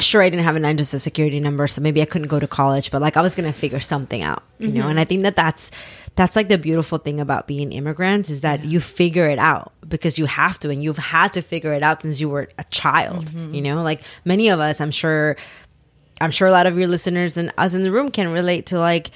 [0.00, 2.46] sure I didn't have a nine social security number, so maybe I couldn't go to
[2.46, 4.82] college, but like I was gonna figure something out, you know.
[4.82, 4.90] Mm-hmm.
[4.90, 5.70] And I think that that's
[6.18, 10.18] that's like the beautiful thing about being immigrants is that you figure it out because
[10.18, 13.26] you have to, and you've had to figure it out since you were a child,
[13.26, 13.54] mm-hmm.
[13.54, 13.84] you know.
[13.84, 15.36] Like many of us, I'm sure,
[16.20, 18.80] I'm sure a lot of your listeners and us in the room can relate to
[18.80, 19.12] like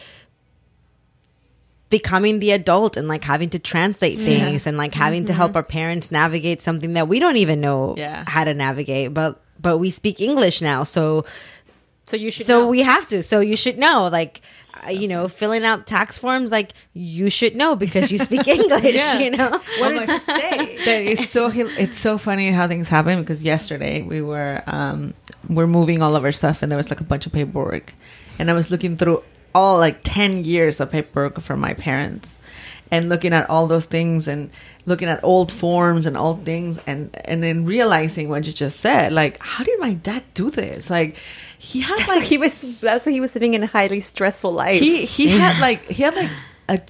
[1.91, 5.57] becoming the adult and like having to translate things and like having to help mm-hmm.
[5.57, 8.23] our parents navigate something that we don't even know Yeah.
[8.29, 10.85] how to navigate but but we speak english now.
[10.85, 11.25] So
[12.05, 12.47] So you should.
[12.47, 12.69] so know.
[12.69, 14.41] we have to so you should know like
[14.87, 18.95] uh, you know filling out tax forms like you should know because you speak english
[18.95, 19.19] Yeah.
[19.21, 20.57] you know What does it say?
[21.13, 25.15] It's so it's so funny how things happen because yesterday we were um
[25.49, 27.95] we're moving all of our stuff and there was like a bunch of paperwork
[28.39, 29.23] and I was looking through
[29.55, 32.39] all like 10 years of paperwork from my parents
[32.93, 34.51] and looking at all those things and
[34.87, 39.11] looking at old forms and old things and and then realizing what you just said
[39.13, 41.17] like how did my dad do this like
[41.59, 42.61] he had That's like he was.
[42.81, 44.81] That's why he was living in a highly stressful life.
[44.81, 46.31] he he had like he had like
[46.69, 46.81] a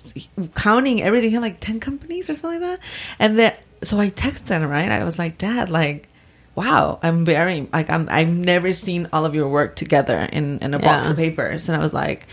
[0.55, 2.87] counting everything he had like 10 companies or something like that
[3.19, 6.09] and then so i texted him right i was like dad like
[6.55, 10.75] wow i'm very like i'm i've never seen all of your work together in in
[10.75, 12.27] a box of papers and i was like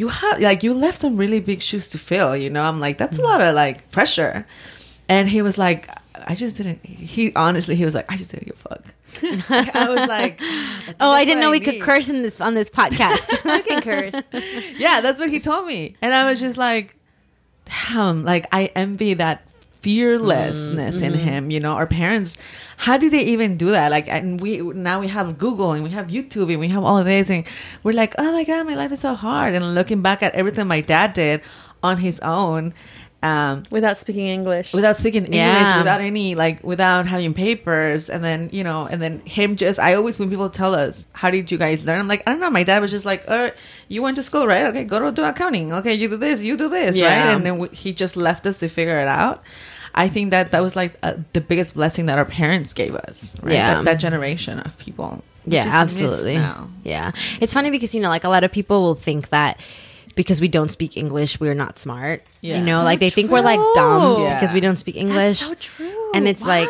[0.00, 2.64] you have like you left some really big shoes to fill you know?
[2.64, 3.30] I'm like that's a mm-hmm.
[3.30, 4.46] lot of like pressure.
[5.08, 5.88] And he was like
[6.26, 8.94] i just didn't he honestly he was like i just didn't give a fuck.
[9.74, 10.40] I was like
[11.00, 13.38] oh i didn't know we could curse in this on this podcast.
[13.50, 14.14] I can curse.
[14.78, 15.96] yeah, that's what he told me.
[16.00, 16.96] And I was just like,
[17.66, 19.46] damn, like I envy that
[19.82, 21.22] fearlessness in mm-hmm.
[21.22, 21.72] him, you know.
[21.72, 22.36] Our parents,
[22.76, 23.90] how do they even do that?
[23.90, 26.98] Like and we now we have Google and we have YouTube and we have all
[26.98, 27.46] of this and
[27.82, 30.66] we're like, Oh my god, my life is so hard and looking back at everything
[30.66, 31.40] my dad did
[31.82, 32.74] on his own,
[33.22, 34.72] um, Without speaking English.
[34.72, 35.78] without speaking English, Yeah.
[35.78, 39.78] without any like without having papers, and then you know, and then him just.
[39.78, 42.40] I always when people tell us, "How did you guys learn?" I'm like, I don't
[42.40, 42.50] know.
[42.50, 43.50] My dad was just like, "Uh,
[43.88, 44.64] you went to school, right?
[44.68, 45.72] Okay, go to do accounting.
[45.72, 47.06] Okay, you do this, you do this, Yeah.
[47.26, 49.42] right?" And then we, he just left us to figure it out.
[49.94, 53.34] I think that that was like uh, the biggest blessing that our parents gave us.
[53.42, 53.54] Right?
[53.54, 53.74] Yeah.
[53.74, 55.22] that, that generation of people.
[55.46, 56.34] Yeah, absolutely.
[56.84, 57.12] Yeah.
[57.40, 59.58] It's funny because, you know, like a lot of people will think that
[60.20, 62.22] because we don't speak English, we're not smart.
[62.42, 62.58] Yeah.
[62.58, 64.34] You know, So like they think we're like dumb Yeah.
[64.36, 65.38] because we don't speak English.
[65.40, 66.10] so true.
[66.14, 66.68] And it's like,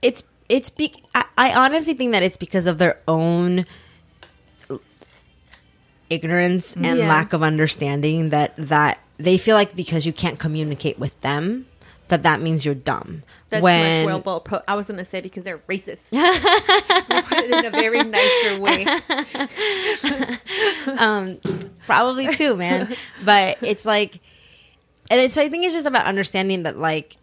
[0.00, 3.66] it's, it's, be- I, I honestly think that it's because of their own
[6.08, 7.08] ignorance and Yeah.
[7.08, 11.66] lack of understanding that, that they feel like because you can't communicate with them,
[12.08, 13.22] that that means you're dumb.
[13.48, 16.10] That's when much well, well pro- I was going to say because they're racist.
[17.28, 18.86] Put it in a very nicer way.
[20.98, 21.38] Um,
[21.86, 22.94] probably too, man.
[23.24, 24.20] but it's like,
[25.10, 27.16] and it's I think it's just about understanding that like,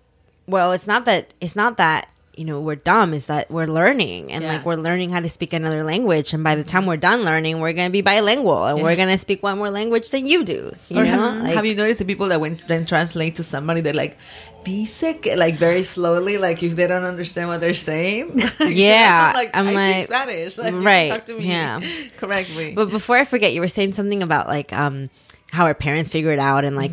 [0.48, 3.13] well, it's not that it's not that you know we're dumb.
[3.13, 4.54] It's that we're learning and Yeah.
[4.54, 6.34] like we're learning how to speak another language.
[6.34, 6.89] And by the time mm-hmm.
[6.89, 10.28] we're done learning, we're gonna be bilingual and we're gonna speak one more language than
[10.28, 10.74] you do.
[10.89, 13.44] You Or know, have, Like- have you noticed the people that when then translate to
[13.44, 14.17] somebody, they're like,
[14.63, 18.41] "Dice que," like very slowly, like if they don't understand what they're saying.
[18.62, 20.58] Yeah, like I'm I like- speak Spanish.
[20.62, 21.47] Like, right, Talk to me.
[21.47, 21.82] yeah.
[22.17, 22.74] Correctly.
[22.74, 25.10] But before I forget, you were saying something about like um
[25.52, 26.91] how our parents figure it out and like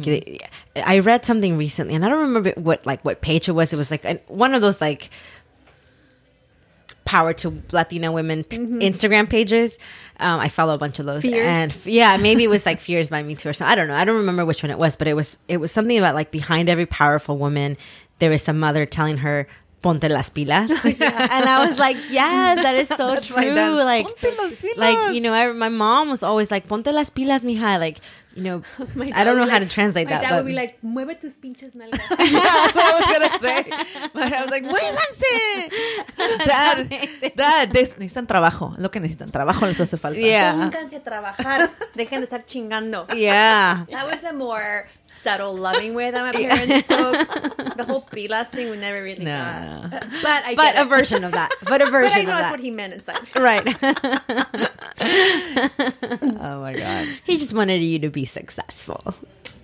[0.74, 3.72] I read something recently and I don't remember what like what page it was.
[3.72, 5.10] It was like one of those like
[7.08, 9.78] power to Latina women p- Instagram pages.
[10.20, 11.46] Um, I follow a bunch of those Fierce?
[11.46, 13.72] and yeah, maybe it was like Fierce by Mitú or something.
[13.72, 13.94] I don't know.
[13.96, 16.30] I don't remember which one it was, but it was it was something about like
[16.30, 17.76] behind every powerful woman
[18.18, 19.46] there is a mother telling her
[19.80, 23.54] ponte las pilas and i was like yes that is so true
[23.92, 24.76] like Ponte las pilas.
[24.76, 27.98] like you know I, my mom was always like ponte las pilas mija like
[28.38, 28.62] you know
[28.94, 30.50] My i dad don't know would how like- to translate my that dad but would
[30.50, 31.98] be like, mueve tus pinches nalgas.
[32.08, 33.58] That's what I was gonna say.
[34.36, 35.34] I was like, muévanse.
[36.46, 36.88] Dad,
[37.34, 38.74] dad, necesitan trabajo.
[38.78, 39.30] Lo que necesitan.
[39.30, 40.18] Trabajo les hace falta.
[40.20, 41.70] yeah Pónganse a trabajar.
[41.94, 43.06] Dejen de estar chingando.
[43.16, 44.88] yeah That was a more
[45.22, 47.76] subtle, loving way that my parents spoke.
[47.76, 49.90] The whole pilas thing we never really No, got.
[49.90, 49.98] no.
[50.22, 50.88] But I but a it.
[50.88, 52.92] version of that but a But I version know of that's that what he meant
[52.94, 53.20] inside.
[53.38, 53.64] right
[56.40, 57.06] Oh my god.
[57.24, 59.14] he just wanted you to be successful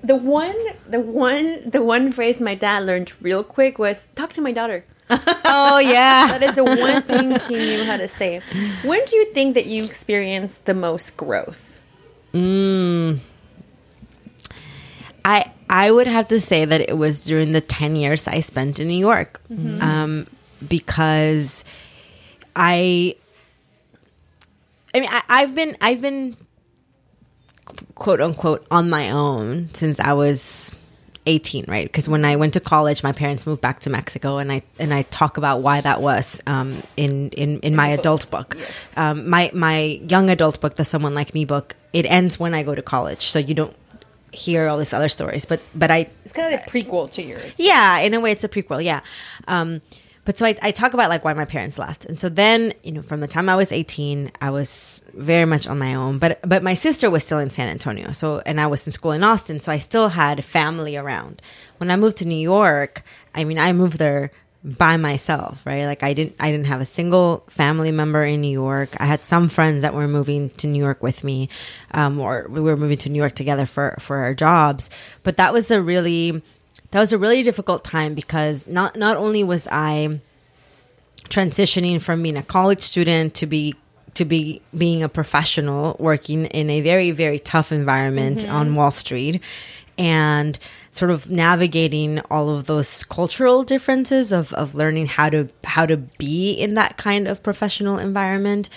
[0.04, 0.54] The one,
[0.88, 4.84] the one, the one phrase my dad learned real quick was "talk to my daughter."
[5.10, 8.40] oh yeah That is the one thing he knew how to say.
[8.84, 11.78] When do you think that you experienced the most growth?
[12.32, 13.20] Mm.
[15.24, 18.78] I I would have to say that it was during the ten years I spent
[18.80, 19.40] in New York,
[19.80, 20.26] um,
[20.66, 21.64] because
[22.54, 23.16] I.
[24.94, 26.36] I mean, I, I've been I've been
[27.94, 30.70] quote unquote on my own since I was
[31.26, 31.86] 18, right?
[31.86, 34.92] Because when I went to college, my parents moved back to Mexico, and I and
[34.92, 38.56] I talk about why that was um, in in in my adult book.
[38.96, 42.62] Um, my my young adult book, the Someone Like Me book, it ends when I
[42.62, 43.74] go to college, so you don't
[44.34, 45.44] hear all these other stories.
[45.44, 47.52] But but I It's kind of a prequel to yours.
[47.56, 48.84] yeah, in a way, it's a prequel.
[48.84, 49.00] Yeah.
[49.48, 49.80] Um,
[50.26, 52.92] but so I, I talk about like why my parents left, and so then you
[52.92, 56.18] know from the time I was eighteen, I was very much on my own.
[56.18, 59.12] But but my sister was still in San Antonio, so and I was in school
[59.12, 61.42] in Austin, so I still had family around.
[61.76, 63.02] When I moved to New York,
[63.34, 64.30] I mean, I moved there
[64.64, 65.84] by myself, right?
[65.84, 68.96] Like I didn't I didn't have a single family member in New York.
[68.98, 71.50] I had some friends that were moving to New York with me,
[71.90, 74.88] um, or we were moving to New York together for for our jobs.
[75.22, 76.42] But that was a really
[76.92, 80.20] that was a really difficult time because not not only was I
[81.24, 83.74] transitioning from being a college student to be
[84.14, 89.42] to be being a professional working in a very very tough environment on Wall Street
[89.96, 90.58] and
[90.90, 95.96] sort of navigating all of those cultural differences of, of learning how to how to
[95.96, 98.68] be in that kind of professional environment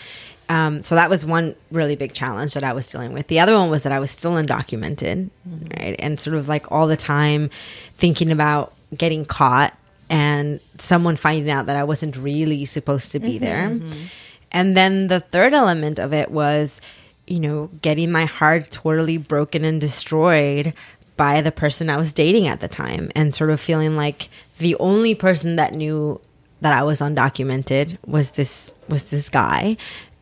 [0.49, 3.27] um, so that was one really big challenge that I was dealing with.
[3.27, 5.67] The other one was that I was still undocumented, mm-hmm.
[5.77, 5.95] right?
[5.99, 7.49] And sort of like all the time
[7.97, 9.77] thinking about getting caught
[10.10, 13.69] and someone finding out that I wasn't really supposed to be mm-hmm, there.
[13.69, 14.06] Mm-hmm.
[14.53, 16.80] And then the third element of it was,
[17.25, 20.73] you know, getting my heart totally broken and destroyed
[21.17, 24.75] by the person I was dating at the time and sort of feeling like the
[24.75, 26.21] only person that knew
[26.62, 29.77] that I was undocumented was this was this guy.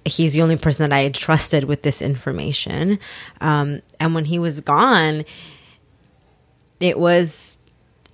[0.06, 3.00] He's the only person that I had trusted with this information.
[3.42, 5.26] Um, and when he was gone,
[6.80, 7.58] it was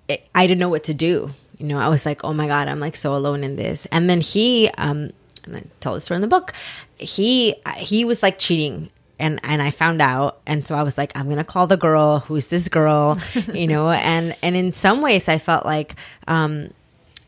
[0.08, 1.32] it, I didn't know what to do.
[1.58, 3.86] You know, I was like, oh my God, I'm like so alone in this.
[3.88, 5.12] And then he, um,
[5.46, 6.54] and I tell the story in the book,
[6.98, 8.90] he, he was like cheating.
[9.22, 10.42] And, and I found out.
[10.46, 12.20] And so I was like, I'm going to call the girl.
[12.20, 13.20] Who's this girl?
[13.54, 15.96] you know, and, and in some ways I felt like,
[16.28, 16.72] um,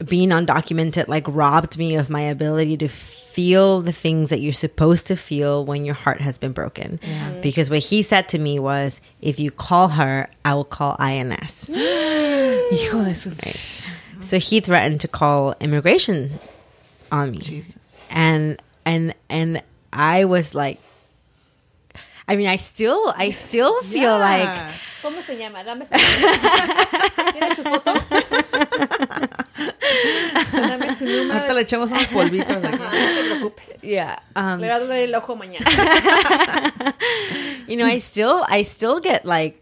[0.03, 2.89] being undocumented like robbed me of my ability to
[3.34, 6.99] feel the things that you're supposed to feel when your heart has been broken.
[7.41, 11.67] Because what he said to me was, if you call her, I will call INS.
[13.36, 13.53] De.
[14.21, 16.39] So he threatened to call immigration
[17.12, 17.39] on me.
[17.39, 17.79] Jesus.
[18.12, 20.79] And and and I was like,
[22.28, 24.50] I mean, I still I still feel like
[25.02, 25.64] ¿Cómo se llama?
[25.64, 25.94] Dame su
[27.34, 27.94] ¿Tienes su foto?
[30.54, 31.34] Dame su número.
[31.34, 32.66] Ahorita le echamos unos polvitos aquí.
[32.66, 33.82] Ajá, no te preocupes.
[33.82, 34.18] yeah.
[34.36, 35.66] Um, Le va a doler el ojo mañana.
[37.68, 39.62] you know, I still I still get like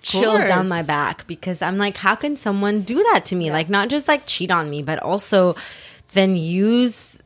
[0.00, 3.50] chills down my back because I'm like, how can someone do that to me?
[3.50, 5.56] Like not just like cheat on me, but also
[6.12, 7.22] then use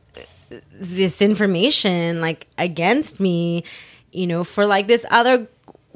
[0.71, 3.63] this information like against me,
[4.17, 5.47] you know, for like this other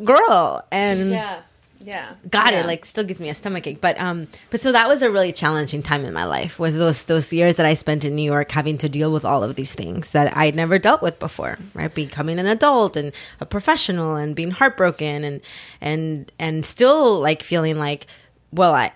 [0.03, 0.63] girl.
[0.71, 1.41] And Yeah.
[1.83, 2.13] Yeah.
[2.29, 2.59] got Yeah.
[2.61, 5.09] it like still gives me a stomach ache but um but so that was a
[5.09, 8.21] really challenging time in my life was those those years that i spent in new
[8.35, 11.57] york having to deal with all of these things that i'd never dealt with before
[11.73, 15.41] right becoming an adult and a professional and being heartbroken and
[15.81, 18.05] and and still like feeling like
[18.53, 18.91] well i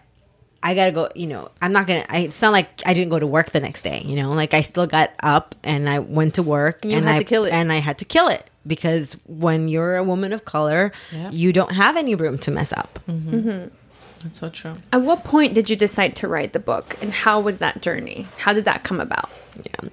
[0.62, 3.20] I gotta go, you know, I'm not gonna, I, it's not like I didn't go
[3.20, 6.36] to work the next day, you know, like I still got up and I went
[6.36, 7.54] to work You and had I, to kill it.
[7.54, 11.30] and I had to kill it because when you're a woman of color, Yeah.
[11.32, 13.00] you don't have any room to mess up.
[13.08, 14.74] That's so true.
[14.92, 18.28] At what point did you decide to write the book, and how was that journey?
[18.38, 19.30] How did that come about?
[19.64, 19.90] Yeah.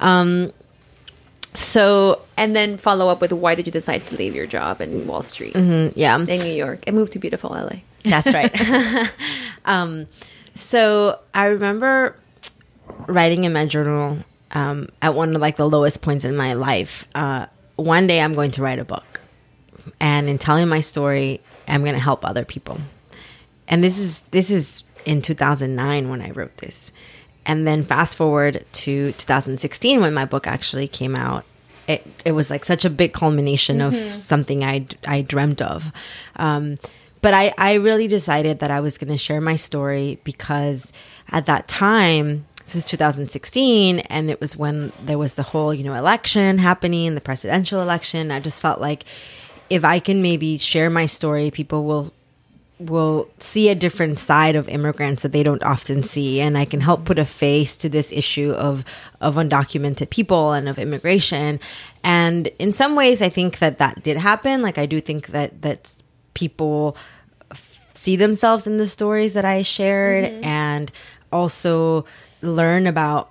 [0.00, 0.52] Um,
[1.54, 5.06] so And then follow up with why did you decide to leave your job in
[5.06, 7.80] Wall Street mm, yeah, in New York and move to beautiful LA?
[8.04, 9.10] that's right.
[9.64, 10.06] um,
[10.54, 12.16] so I remember
[13.06, 14.18] writing in my journal
[14.52, 17.06] um, at one of like the lowest points in my life.
[17.14, 17.46] Uh,
[17.82, 19.20] one day I'm going to write a book,
[20.00, 22.78] and in telling my story, I'm going to help other people.
[23.68, 26.92] And this is this is in 2009 when I wrote this,
[27.46, 31.44] and then fast forward to 2016 when my book actually came out.
[31.88, 35.92] It it was like such a big culmination of something I I dreamt of.
[36.36, 36.76] Um,
[37.22, 40.92] but I, I really decided that I was going to share my story because
[41.30, 45.84] at that time, this is 2016, and it was when there was the whole, you
[45.84, 48.30] know, election happening, the presidential election.
[48.30, 49.04] I just felt like
[49.68, 52.12] if I can maybe share my story, people will
[52.78, 56.80] will see a different side of immigrants that they don't often see and I can
[56.80, 58.84] help put a face to this issue of
[59.20, 61.60] of undocumented people and of immigration.
[62.02, 64.62] And in some ways I think that that did happen.
[64.62, 65.94] Like I do think that that
[66.34, 66.96] people
[67.94, 70.44] see themselves in the stories that I shared mm-hmm.
[70.44, 70.90] and
[71.32, 72.04] also
[72.42, 73.30] learn about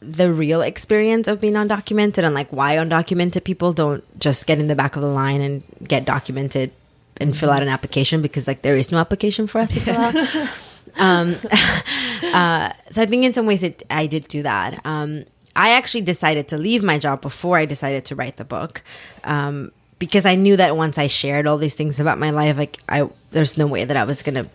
[0.00, 4.66] the real experience of being undocumented and like why undocumented people don't just get in
[4.66, 6.72] the back of the line and get documented
[7.18, 9.96] and fill out an application because like there is no application for us to fill
[9.96, 10.14] out.
[10.98, 11.34] um,
[12.34, 14.84] uh, so I think in some ways it, I did do that.
[14.84, 15.24] Um,
[15.56, 18.82] I actually decided to leave my job before I decided to write the book.
[19.22, 22.78] Um, because I knew that once I shared all these things about my life, like
[22.88, 24.46] I, there's no way that I was gonna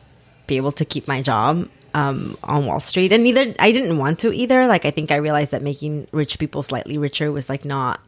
[0.48, 4.20] be able to keep my job um, on Wall Street, and neither I didn't want
[4.20, 4.68] to either.
[4.68, 8.02] Like I think I realized that making rich people slightly richer was like not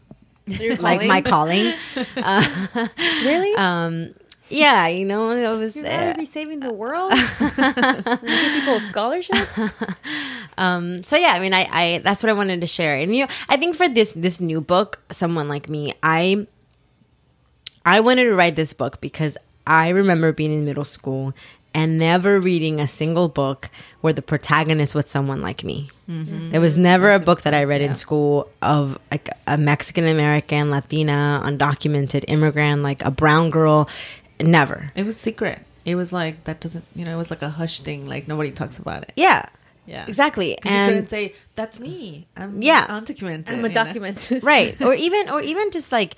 [0.80, 1.74] like my calling.
[3.24, 3.54] Really?
[3.56, 4.14] Um,
[4.50, 5.76] yeah, you know, it was.
[5.76, 7.12] You'd uh, be saving the world?
[7.40, 9.60] give people scholarships?
[10.58, 13.26] um so yeah i mean I, I that's what i wanted to share and you
[13.26, 16.46] know i think for this this new book someone like me i
[17.86, 21.34] i wanted to write this book because i remember being in middle school
[21.74, 23.70] and never reading a single book
[24.02, 26.52] where the protagonist was someone like me mm-hmm.
[26.52, 30.70] there was never a book that i read in school of like a mexican american
[30.70, 33.88] latina undocumented immigrant like a brown girl
[34.40, 35.60] never It was secret.
[35.86, 38.52] It was like that doesn't you know, it was like a hush thing, like nobody
[38.52, 39.14] talks about it.
[39.16, 39.46] yeah
[39.86, 40.06] Yeah.
[40.08, 42.28] exactly 'Cause you couldn't say, That's me.
[42.38, 42.86] I'm Yeah.
[42.88, 43.50] undocumented.
[43.52, 43.74] I'm you a know?
[43.84, 44.32] document.
[44.44, 46.16] right or even or even just like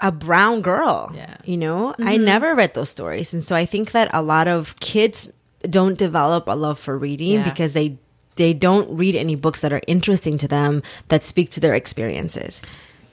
[0.00, 1.36] a brown girl Yeah.
[1.44, 2.24] you know i mm-hmm.
[2.24, 5.30] never read those stories and so i think that a lot of kids
[5.62, 7.44] don't develop a love for reading Yeah.
[7.44, 7.98] because they
[8.36, 12.62] they don't read any books that are interesting to them that speak to their experiences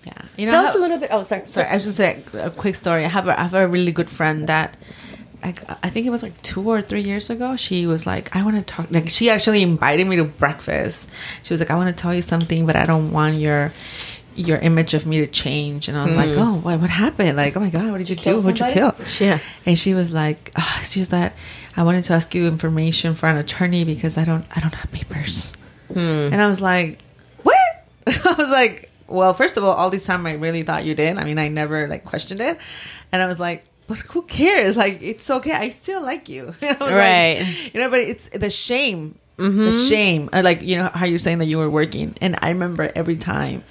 [0.05, 0.21] Yeah.
[0.37, 1.09] You know Tell how- us a little bit.
[1.11, 1.45] Oh, sorry.
[1.47, 3.03] Sorry, I was just say a quick story.
[3.03, 4.77] I have a, I have a really good friend that
[5.43, 7.55] I, I think it was like two or three years ago.
[7.57, 8.87] She was like, I want to talk.
[8.89, 11.09] Like, she actually invited me to breakfast.
[11.43, 13.73] She was like, I want to tell you something, but I don't want your
[14.37, 15.87] your image of me to change.
[15.87, 16.39] And I was like, hmm.
[16.39, 17.35] Oh, what what happened?
[17.37, 18.43] Like, oh my god, what did you Kill do?
[18.43, 18.95] Who'd you kill?
[19.19, 19.39] Yeah.
[19.65, 21.33] And she was like, ah, oh, she's that
[21.75, 24.91] I wanted to ask you information for an attorney because I don't I don't have
[24.91, 25.53] papers.
[25.93, 25.99] Hmm.
[26.31, 26.99] And I was like,
[27.43, 27.57] what?
[28.07, 31.17] I was like, well, first of all, all this time I really thought you did.
[31.17, 32.57] I mean, I never like questioned it,
[33.11, 34.75] and I was like, but who cares?
[34.75, 35.53] Like, it's okay.
[35.53, 37.71] I still like you, know, like, Right.
[37.73, 39.87] you know, but it's the shame, the mm-hmm.
[39.87, 42.91] shame, Uh, like you know how you're saying that you were working, and I remember
[42.95, 43.63] every time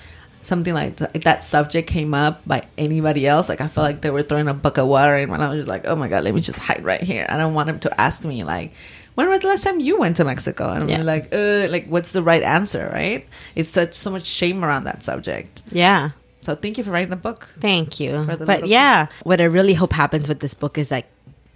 [0.47, 4.11] something like th- that subject came up by anybody else, like I felt like they
[4.11, 6.25] were throwing a bucket of water in, and I was just like, oh my god,
[6.25, 7.27] let me just hide right here.
[7.29, 8.73] I don't want him to ask me like
[9.17, 10.69] when was the last time you went to Mexico?
[10.71, 11.03] And I'm Yeah.
[11.03, 13.27] like, uh, like, what's the right answer, right?
[13.55, 15.63] It's such so much shame around that subject.
[15.71, 16.11] Yeah.
[16.43, 17.49] So thank you for writing the book.
[17.59, 18.25] Thank you.
[18.45, 21.07] But yeah, what I really hope happens with this book is like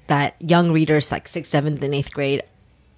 [0.06, 2.42] that young readers, like sixth, seventh, and eighth grade,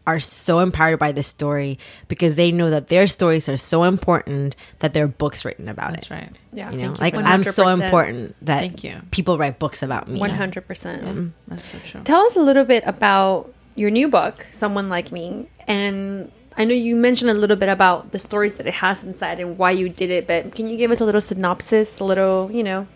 [0.06, 1.78] are so empowered by this story
[2.08, 5.92] because they know that their stories are so important that there are books written about
[5.92, 6.14] That's it.
[6.14, 6.32] right.
[6.52, 7.26] Yeah, You know, thank like.
[7.26, 9.00] I'm so important that Thank you.
[9.12, 10.18] people write books about me.
[10.18, 11.32] One hundred percent.
[11.48, 12.00] That's so true.
[12.02, 15.48] Tell us a little bit about your new book, Someone Like Me.
[15.68, 19.40] And I know you mentioned a little bit about the stories that it has inside
[19.40, 22.50] and why you did it, but can you give us a little synopsis, a little,
[22.52, 22.86] you know,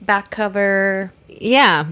[0.00, 1.84] back cover, Yeah.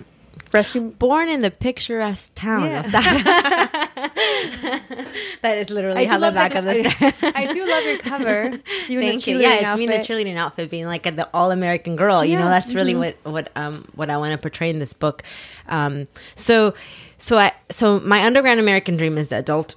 [0.52, 0.90] resume?
[0.92, 2.80] Born in the picturesque town Yeah.
[2.80, 3.90] of that.
[5.42, 8.58] that is literally how the back of the I do love your cover.
[8.86, 9.38] Thank you.
[9.38, 10.10] Yeah, it's me in the outfit.
[10.10, 12.24] cheerleading outfit, being like the all American girl.
[12.24, 13.32] You know, that's really mm-hmm.
[13.32, 15.22] what what um what I want to portray in this book.
[15.68, 16.74] Um, so
[17.18, 19.76] so I so my underground American dream is the adult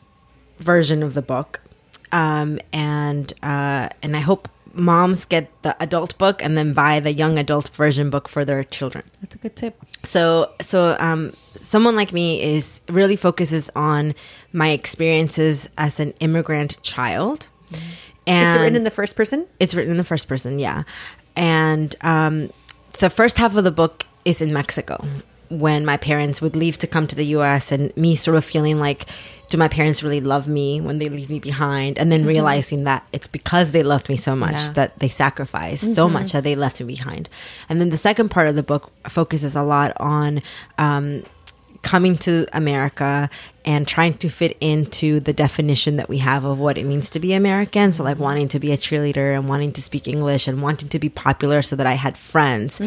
[0.57, 1.61] version of the book,
[2.11, 7.11] um, and uh, and I hope moms get the adult book and then buy the
[7.13, 9.75] young adult version book for their children That's a good tip.
[10.03, 14.13] so so um someone like me is really focuses on
[14.53, 17.47] my experiences as an immigrant child
[18.27, 19.47] and Is it written in the first person?
[19.59, 20.83] it's written in the first person yeah
[21.35, 22.49] and um
[22.99, 25.03] the first half of the book is in mexico
[25.49, 28.77] when my parents would leave to come to the us and me sort of feeling
[28.77, 29.05] like
[29.49, 31.99] do my parents really love me when they leave me behind?
[31.99, 34.71] And then realizing that it's because they loved me so much Yeah.
[34.71, 37.29] that they sacrificed so much that they left me behind.
[37.69, 40.41] And then the second part of the book focuses a lot on
[40.79, 41.23] um,
[41.85, 43.29] coming to America
[43.63, 47.19] and trying to fit into the definition that we have of what it means to
[47.19, 47.91] be American.
[47.91, 50.99] So, like wanting to be a cheerleader and wanting to speak English and wanting to
[50.99, 52.81] be popular so that I had friends.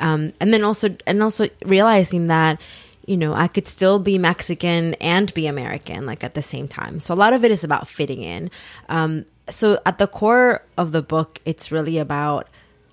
[0.00, 2.60] Um, and then also, and also realizing that,
[3.06, 6.98] you know, I could still be Mexican and be American, like at the same time.
[6.98, 8.50] So, a lot of it is about fitting in.
[8.88, 12.48] Um, so, at the core of the book, it's really about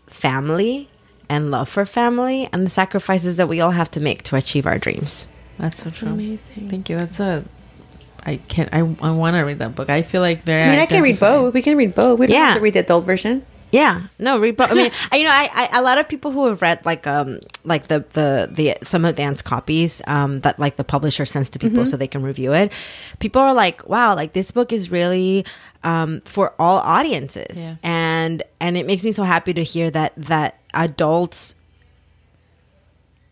[0.06, 0.90] family
[1.30, 4.68] and love for family and the sacrifices that we all have to make to achieve
[4.68, 5.28] our dreams.
[5.58, 6.10] That's so true.
[6.10, 6.70] amazing.
[6.70, 6.98] Thank you.
[6.98, 7.44] That's a.
[8.26, 8.70] I can't.
[8.74, 9.90] I, I want to read that book.
[9.90, 10.64] I feel like very.
[10.64, 11.54] I mean, I can read both.
[11.54, 12.20] We can read both.
[12.20, 12.46] We don't Yeah.
[12.48, 13.46] have to read the adult version.
[13.70, 14.72] Yeah, no, read both.
[14.72, 17.06] I mean, I, you know, I, I a lot of people who have read like
[17.06, 21.60] um like the the the some advanced copies um that like the publisher sends to
[21.60, 22.72] people so they can review it.
[23.20, 25.46] People are like, wow, like this book is really
[25.84, 27.76] um for all audiences, Yeah.
[27.84, 31.56] and and it makes me so happy to hear that that adults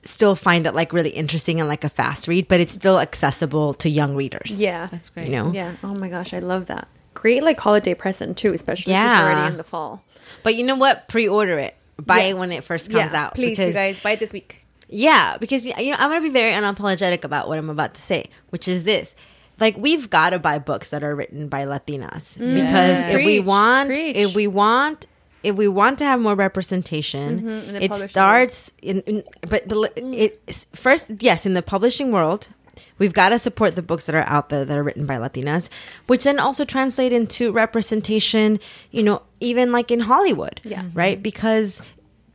[0.06, 3.74] still find it like really interesting and like a fast read, but it's still accessible
[3.76, 4.60] to young readers.
[4.60, 4.88] Yeah.
[4.92, 5.28] That's great.
[5.28, 5.52] you know.
[5.52, 5.74] Yeah.
[5.84, 6.88] Oh my gosh, I love that.
[7.14, 9.14] Great like holiday present too, especially if Yeah.
[9.14, 10.04] it's already in the fall.
[10.44, 11.08] But you know what?
[11.08, 11.76] Pre-order it.
[12.00, 12.24] Buy Yeah.
[12.32, 13.36] it when it first comes yeah, out.
[13.36, 14.66] please, you guys, buy it this week.
[14.90, 18.26] Yeah, because you know I'm gonna be very unapologetic about what I'm about to say,
[18.50, 19.16] which is this:
[19.60, 23.46] like we've got to buy books that are written by Latinas because if we Preach,
[23.46, 24.16] want, preach.
[24.18, 25.08] if we want,
[25.46, 30.42] if we want to have more representation, Mm-hmm, it starts in, in but the, it
[30.74, 32.50] first yes in the publishing world.
[32.98, 35.70] We've got to support the books that are out there that are written by Latinas,
[36.08, 38.60] which then also translate into representation,
[38.92, 40.60] you know, even like in Hollywood.
[40.64, 40.84] Yeah.
[40.94, 41.22] Right?
[41.22, 41.82] Because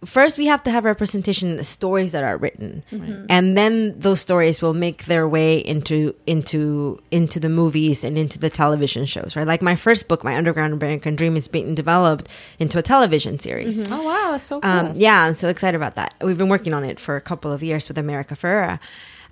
[0.05, 3.27] first we have to have representation in the stories that are written Mm-hmm.
[3.29, 8.39] and then those stories will make their way into into into the movies and into
[8.39, 12.29] the television shows right like my first book my underground american dream is being developed
[12.59, 13.93] into a television series Mm-hmm.
[13.93, 14.71] Oh wow, that's so cool.
[14.71, 16.15] um, yeah, I'm so excited about that.
[16.23, 18.79] We've been working on it for a couple of years with America Ferrera.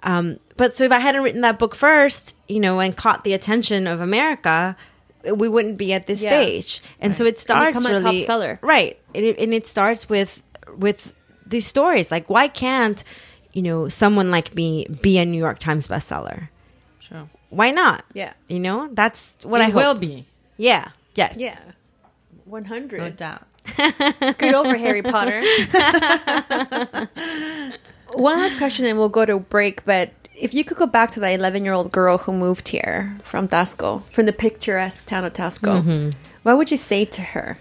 [0.02, 3.32] Um, but so if I hadn't written that book first, you know, and caught the
[3.32, 4.76] attention of America,
[5.34, 6.30] we wouldn't be at this Yeah.
[6.42, 6.82] stage.
[7.00, 8.58] And so it starts become a top really seller.
[8.62, 10.42] right, and it, and it starts with
[10.76, 11.12] with
[11.46, 12.10] these stories.
[12.10, 13.02] Like, why can't
[13.52, 16.48] you know someone like me be a New York Times bestseller?
[17.00, 17.28] Sure.
[17.50, 18.04] Why not?
[18.12, 18.34] Yeah.
[18.48, 19.74] you know, that's what it I hope.
[19.76, 20.26] will be.
[20.58, 20.90] Yeah.
[21.14, 21.36] Yes.
[21.38, 21.58] Yeah.
[22.44, 22.98] 100.
[22.98, 23.42] No doubt.
[24.34, 25.40] Scoot over, Harry Potter.
[28.14, 29.84] One last question, and we'll go to break.
[29.84, 33.18] But if you could go back to that 11 year old girl who moved here
[33.22, 36.10] from Taxco, from the picturesque town of Taxco, Mm-hmm.
[36.42, 37.58] what would you say to her?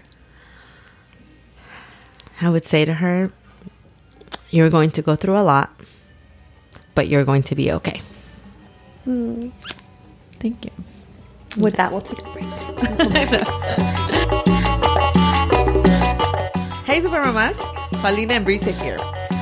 [2.40, 3.30] I would say to her,
[4.50, 5.70] You're going to go through a lot,
[6.94, 8.00] but you're going to be okay.
[9.04, 9.48] Hmm.
[10.40, 10.70] Thank you.
[11.58, 12.44] With that, we'll take a break.
[16.88, 17.60] Hey, Super Mamas.
[18.00, 18.96] Paulina and Brisa here.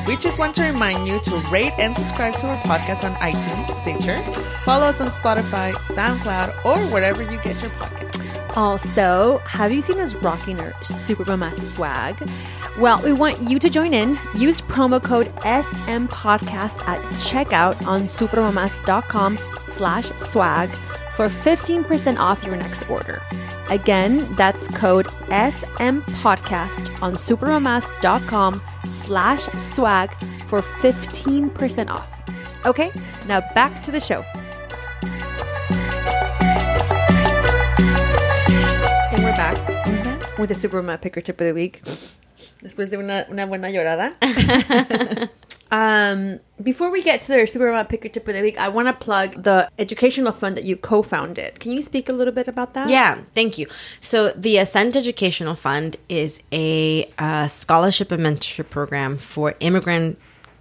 [0.08, 3.68] We just want to remind you to rate and subscribe to our podcast on iTunes,
[3.68, 4.18] Stitcher,
[4.64, 8.56] follow us on Spotify, SoundCloud, or wherever you get your podcasts.
[8.56, 12.16] Also, have you seen us rocking our Super Mama swag?
[12.78, 14.18] Well, we want you to join in.
[14.36, 20.68] Use promo code SM Podcast at checkout on supermamas.com slash swag
[21.16, 23.22] for 15% off your next order.
[23.70, 28.60] Again, that's code SM Podcast on supermamas.com
[28.92, 30.12] slash swag
[30.44, 32.66] for 15% off.
[32.66, 32.90] Okay,
[33.26, 34.22] now back to the show.
[39.12, 40.42] And we're back mm-hmm.
[40.42, 41.80] with the Supermama Picker Tip of the Week.
[42.66, 44.12] Después de una, una buena llorada.
[45.70, 48.92] um, before we get to the Supermama Picker Tip of the Week, I want to
[48.92, 51.60] plug the educational fund that you co-founded.
[51.60, 52.88] Can you speak a little bit about that?
[52.88, 53.68] Yeah, thank you.
[54.00, 60.18] So, the Ascend Educational Fund is a uh, scholarship and mentorship program for immigrant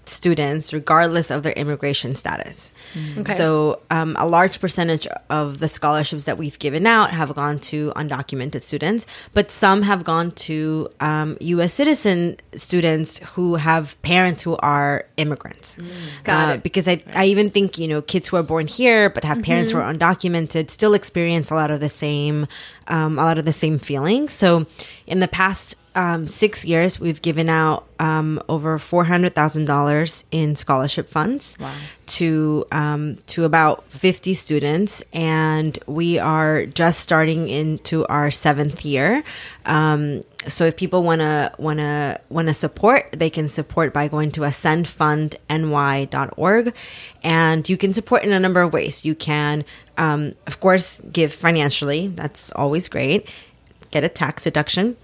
[0.09, 2.73] students, regardless of their immigration status.
[3.17, 3.33] Okay.
[3.33, 7.91] So, um, a large percentage of the scholarships that we've given out have gone to
[7.95, 11.73] undocumented students, but some have gone to um, U.S.
[11.73, 15.77] citizen students who have parents who are immigrants.
[16.23, 16.63] Got Uh, it.
[16.63, 19.71] Because I, I even think, you know, kids who are born here but have parents
[19.71, 22.47] who are undocumented still experience a lot of the same,
[22.87, 24.31] um, a lot of the same feelings.
[24.33, 24.65] So,
[25.07, 30.25] in the past um, six years, we've given out um, over four hundred thousand dollars
[30.29, 31.57] in scholarship funds
[32.07, 39.23] to um, to about fifty students, and we are just starting into our seventh year.
[39.65, 44.09] Um, so if people want to want to want to support, they can support by
[44.09, 46.75] going to ascendfundny.org,
[47.23, 49.05] and you can support in a number of ways.
[49.05, 49.63] You can,
[49.97, 52.09] um, of course, give financially.
[52.09, 53.29] That's always great.
[53.95, 54.97] Get a tax deduction.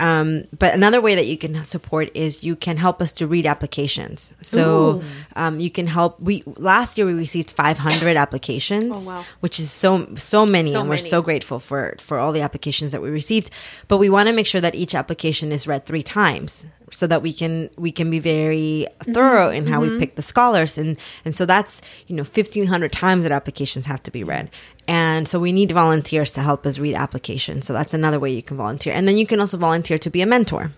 [0.00, 3.46] Um, but another way that you can support is you can help us to read
[3.46, 4.34] applications.
[4.42, 5.00] So
[5.34, 6.20] um, you can help.
[6.20, 9.24] We last year we received 500 applications, Oh, wow.
[9.40, 11.08] which is so so many, So and we're many.
[11.08, 13.50] so grateful for for all the applications that we received.
[13.88, 17.22] But we want to make sure that each application is read three times so that
[17.22, 21.34] we can we can be very thorough in how we pick the scholars and and
[21.34, 24.50] so that's you know 1500 times that applications have to be read
[24.86, 28.42] and so we need volunteers to help us read applications so that's another way you
[28.42, 30.72] can volunteer and then you can also volunteer to be a mentor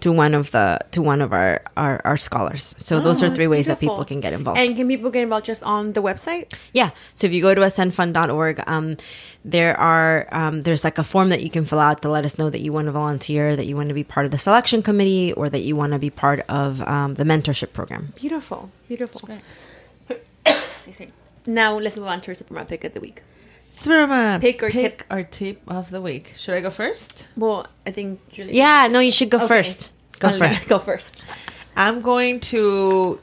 [0.00, 3.46] to one of the to one of our our, our scholars so those are three
[3.46, 6.52] ways that people can get involved And can people get involved just on the website?
[6.72, 6.90] yeah.
[7.14, 8.96] So if you go to ascendfund.org, um,
[9.44, 12.36] there are um, there's like a form that you can fill out to let us
[12.36, 14.82] know that you want to volunteer, that you want to be part of the selection
[14.82, 18.12] committee, or that you want to be part of um, the mentorship program.
[18.16, 19.28] Beautiful, beautiful.
[21.46, 23.22] now let's move on to our Supermama Pick of the Week.
[23.74, 25.12] Superman, Pick or pick tip.
[25.12, 26.34] or tip of the week.
[26.36, 27.26] Should I go first?
[27.36, 28.54] Well, I think Julie.
[28.56, 28.86] Yeah.
[28.90, 29.48] No, you should go Okay.
[29.48, 29.90] first.
[30.18, 30.68] Go I'll first.
[30.68, 31.24] Go first.
[31.74, 33.18] I'm going to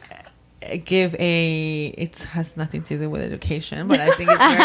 [0.84, 1.86] give a.
[1.98, 4.64] It has nothing to do with education, but I think it's very.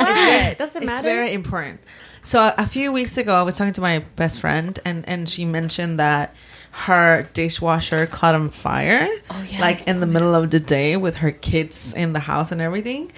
[0.00, 0.58] What?
[0.58, 1.80] Does it it's very important.
[2.22, 5.28] So a, a few weeks ago, I was talking to my best friend, and and
[5.28, 6.34] she mentioned that
[6.72, 9.60] her dishwasher caught on fire, Oh, yeah.
[9.60, 13.10] like in the middle of the day with her kids in the house and everything.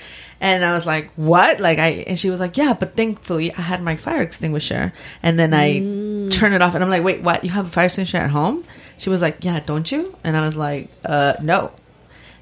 [0.42, 3.60] And I was like, "What?" Like I, and she was like, "Yeah, but thankfully I
[3.62, 6.30] had my fire extinguisher." And then I Mm.
[6.32, 7.44] turned it off, and I'm like, "Wait, what?
[7.44, 8.64] You have a fire extinguisher at home?"
[8.98, 11.70] She was like, "Yeah, don't you?" And I was like, "Uh, no."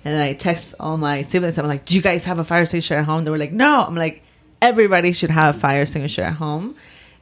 [0.03, 1.59] And then I text all my siblings.
[1.59, 3.85] I'm like, "Do you guys have a fire extinguisher at home?" They were like, "No."
[3.85, 4.23] I'm like,
[4.63, 6.77] "Everybody should have a fire extinguisher at home."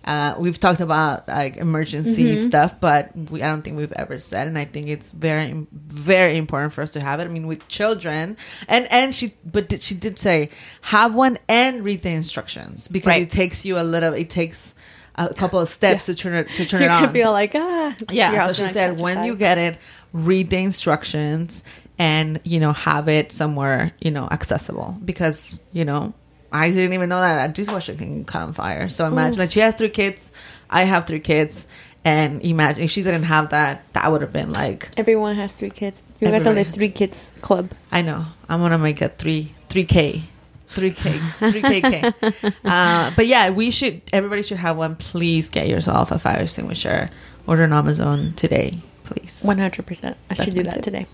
[0.05, 4.49] Uh, we've talked about like emergency stuff, but we, I don't think we've ever said,
[4.49, 7.25] and I think it's very, very important for us to have it.
[7.25, 8.37] I mean, with children,
[8.69, 10.49] and and she, but did, she did say
[10.83, 13.23] have one and read the instructions because Right.
[13.23, 14.15] it takes you a little.
[14.15, 14.75] It takes
[15.17, 17.05] a couple of steps to turn it to turn You it on.
[17.05, 17.95] could feel like ah.
[18.09, 18.47] Yeah.
[18.47, 19.77] So she said, when you get it,
[20.15, 21.65] read the instructions
[21.99, 26.15] and, you know, have it somewhere, you know, accessible because, you know,
[26.53, 28.89] I didn't even know that a dishwasher can cut on fire.
[28.89, 30.33] So imagine like she has three kids.
[30.71, 31.67] I have three kids.
[32.05, 35.69] And imagine if she didn't have that, that would have been like, Everyone has three
[35.71, 36.03] kids.
[36.21, 37.73] You guys are the three kids club.
[37.93, 38.25] I know.
[38.49, 40.23] I'm gonna make a three three K.
[40.71, 41.19] Three K,
[41.51, 42.13] three K K.
[42.65, 44.03] Uh, but yeah, we should.
[44.13, 44.97] Everybody should have one.
[44.97, 47.09] Please get yourself a fire extinguisher.
[47.47, 49.43] Order on Amazon today, please.
[49.43, 50.19] One hundred percent.
[50.31, 50.83] I That's should do that tip.
[50.83, 51.07] today.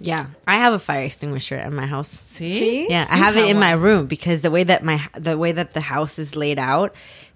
[0.00, 2.22] Yeah, I have a fire extinguisher at my house.
[2.24, 2.58] See?
[2.58, 2.86] See?
[2.88, 5.36] Yeah, I You have it have in my room because the way that my the
[5.36, 6.94] way that the house is laid out,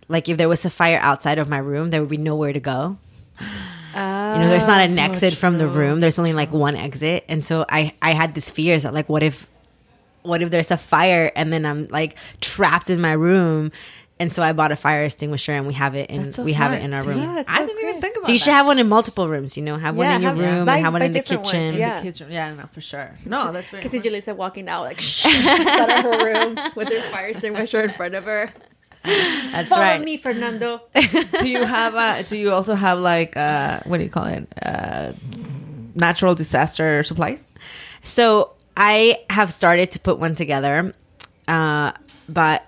[0.08, 2.60] like if there was a fire outside of my room, there would be nowhere to
[2.60, 2.96] go.
[3.94, 6.00] You know, there's not ah, an so exit from the room.
[6.00, 9.22] There's only like one exit, and so I I had this fears that like what
[9.22, 9.46] if
[10.22, 13.70] what if there's a fire and then I'm like trapped in my room.
[14.22, 16.72] And so I bought a fire extinguisher and we have it in so we have
[16.72, 17.18] it in our room.
[17.18, 17.88] Yeah, that's I didn't great.
[17.88, 18.26] even think about it.
[18.26, 18.58] So you should that.
[18.58, 20.84] have one in multiple rooms, you know, have one in your have- room buy- and
[20.84, 21.76] have one in the different ones, kitchen.
[21.76, 21.96] yeah.
[21.96, 22.26] the kitchen.
[22.30, 23.10] Yeah, no, for sure.
[23.26, 23.80] No, that's very.
[23.82, 24.24] Because important.
[24.24, 28.14] Julissa walking out like shh, out of her room with her fire extinguisher in front
[28.14, 28.52] of her.
[29.04, 30.00] That's Follow right.
[30.00, 30.82] me, Fernando.
[31.40, 32.22] do you have a?
[32.22, 34.46] Do you also have like uh, what do you call it?
[34.64, 35.14] Uh,
[35.96, 37.52] natural disaster supplies.
[38.04, 40.94] So I have started to put one together,
[41.48, 41.90] uh,
[42.28, 42.64] but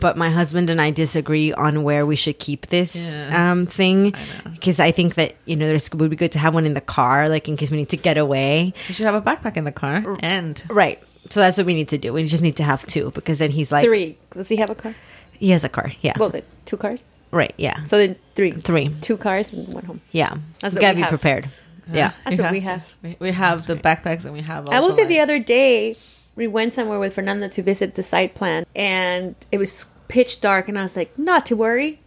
[0.00, 3.52] but my husband and I disagree on where we should keep this Yeah.
[3.52, 4.14] um, thing
[4.52, 6.80] because I think that you know there's would be good to have one in the
[6.80, 8.72] car, like in case we need to get away.
[8.88, 10.98] We should have a backpack in the car and Right.
[11.30, 12.12] So that's what we need to do.
[12.12, 14.18] We just need to have two because then he's like, Three.
[14.30, 14.94] Does he have a car?
[15.38, 15.90] he has a car.
[16.00, 16.12] Yeah.
[16.18, 17.04] Well, then two cars.
[17.30, 17.52] right.
[17.58, 17.84] Yeah.
[17.84, 18.52] So then three.
[18.52, 18.90] Three.
[19.00, 20.00] Two cars and one home.
[20.12, 20.34] Yeah.
[20.60, 21.08] That's you gotta be have.
[21.10, 21.48] prepared.
[21.90, 22.12] Yeah.
[22.24, 22.82] That's what we have.
[23.02, 24.68] We, we have the backpacks and we have.
[24.68, 25.94] I will also, say the other day
[26.34, 30.68] we went somewhere with Fernanda to visit the site plan, and it was pitch dark,
[30.68, 32.00] and I was like, "Not to worry,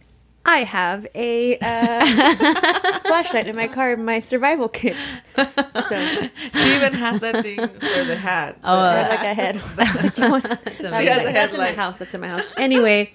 [0.44, 4.96] I have a uh, flashlight in my car, my survival kit."
[5.36, 5.42] So
[6.54, 8.58] She even has that thing for the hat.
[8.64, 9.62] Oh, I had like a head.
[9.76, 10.44] That's, what you want.
[10.44, 11.98] That's, She has a that's in my house.
[11.98, 12.44] That's in my house.
[12.56, 13.12] Anyway,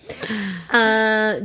[0.72, 1.42] uh,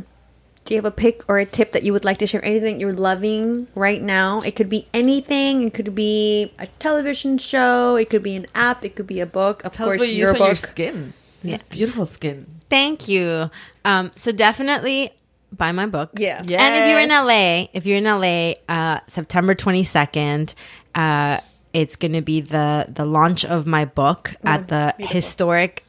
[0.66, 2.44] do you have a pick or a tip that you would like to share?
[2.44, 4.40] Anything you're loving right now?
[4.42, 5.62] It could be anything.
[5.62, 7.96] It could be a television show.
[7.96, 8.84] It could be an app.
[8.84, 9.64] It could be a book.
[9.64, 10.56] Of Tell us course, what you your use on your book.
[10.58, 11.12] skin.
[11.42, 11.54] Yeah.
[11.54, 12.46] It's beautiful skin.
[12.68, 13.50] Thank you.
[13.84, 15.10] Um, so definitely
[15.52, 16.10] buy my book.
[16.16, 16.42] Yeah.
[16.44, 16.60] Yeah.
[16.62, 20.54] And if you're in LA, if you're in LA, uh, September 22nd,
[20.94, 21.38] uh,
[21.72, 25.84] it's going to be the the launch of my book at the historic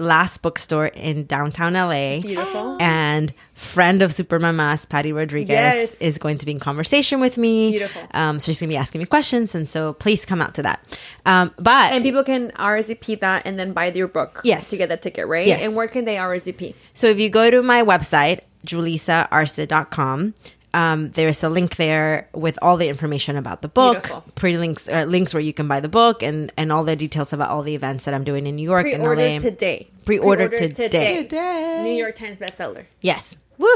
[0.00, 2.20] last bookstore in downtown LA.
[2.20, 2.76] Beautiful.
[2.80, 5.94] And friend of Super Mamas, Patty Rodriguez, Yes.
[5.96, 7.70] is going to be in conversation with me.
[7.72, 8.02] Beautiful.
[8.14, 10.62] Um, so she's going to be asking me questions, and so please come out to
[10.62, 10.80] that.
[11.26, 14.40] Um, but And people can RSVP that and then buy your book.
[14.44, 14.70] Yes.
[14.70, 15.46] To get that ticket, right?
[15.46, 15.62] Yes.
[15.62, 16.74] And where can they RSVP?
[16.94, 20.34] So if you go to my website, julisaarce.com,
[20.74, 24.24] um, there's a link there with all the information about the book, Beautiful.
[24.34, 27.32] pre links or links where you can buy the book and, and all the details
[27.32, 29.38] about all the events that I'm doing in New York and Pre-order LA.
[29.38, 29.88] today.
[30.04, 31.22] Pre-order today.
[31.24, 31.82] Today.
[31.82, 32.84] New York Times bestseller.
[33.00, 33.38] Yes.
[33.58, 33.68] Woo.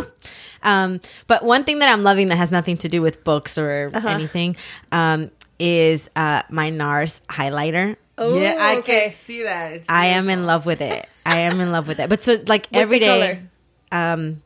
[0.63, 3.91] Um, but one thing that I'm loving that has nothing to do with books or
[3.93, 4.09] Uh-huh.
[4.09, 4.57] anything
[4.93, 7.97] um, is uh, my NARS highlighter.
[8.17, 9.09] Oh, yeah, I okay.
[9.09, 9.73] can see that.
[9.73, 11.07] It's I am in love with it.
[11.27, 12.09] I am in love with it.
[12.09, 13.43] But so like every the day,
[13.91, 14.41] um,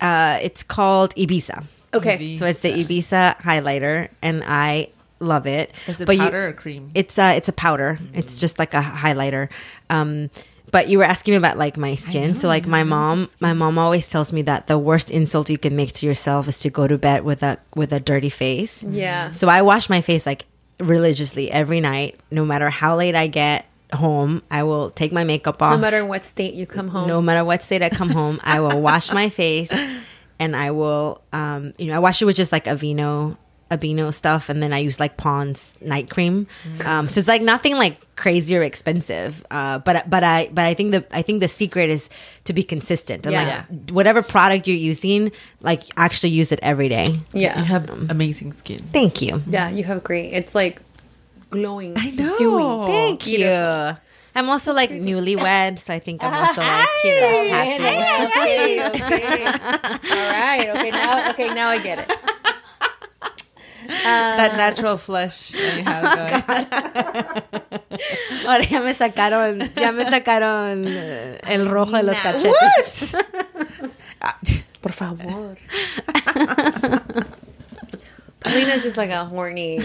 [0.00, 1.64] uh, it's called Ibiza.
[1.94, 2.18] Okay.
[2.18, 2.38] Ibiza.
[2.38, 4.88] So it's the Ibiza highlighter, and I
[5.20, 5.72] love it.
[5.86, 6.90] Is it But you- powder or cream?
[6.94, 7.98] It's uh, it's a powder.
[8.14, 9.48] It's just like a highlighter.
[9.90, 10.30] Um,
[10.70, 12.34] but you were asking me about like my skin.
[12.34, 15.76] so like my mom, my mom always tells me that the worst insult you can
[15.76, 18.82] make to yourself is to go to bed with a with a dirty face.
[18.82, 19.32] Yeah.
[19.32, 20.46] So I wash my face like
[20.80, 24.42] religiously every night, no matter how late I get home.
[24.50, 25.72] I will take my makeup off.
[25.72, 27.06] No matter what state you come home.
[27.06, 29.70] No matter what state I come home, I will wash my face
[30.38, 33.36] and I will, um, you know, I wash it with just like Aveeno,
[33.70, 36.46] Aveeno stuff, and then I use like Pond's night cream.
[36.84, 39.44] Um, so it's like nothing like crazy or expensive.
[39.50, 42.10] Uh, but but I but I think the I think the secret is
[42.44, 43.64] to be consistent and Yeah.
[43.70, 47.06] like whatever product you're using, like actually use it every day.
[47.32, 47.58] Yeah.
[47.58, 48.78] You have amazing skin.
[48.92, 49.42] Thank you.
[49.46, 50.32] yeah, you have great.
[50.34, 50.82] It's like
[51.50, 51.94] glowing.
[51.96, 52.36] I know.
[52.36, 52.86] Dewy.
[52.86, 53.96] Thank you.
[54.34, 57.84] I'm also like newlywed, so I think I'm also like you know happy.
[58.24, 59.46] okay, okay.
[59.46, 60.68] All right.
[60.76, 62.08] Okay, now okay, now I get it.
[64.02, 66.42] that natural flush you have going.
[68.46, 73.14] Ahora ya me sacaron, ya me sacaron eh, el rojo de los cachetes.
[74.80, 75.56] Por favor.
[78.40, 79.78] Paulina's just like a horny.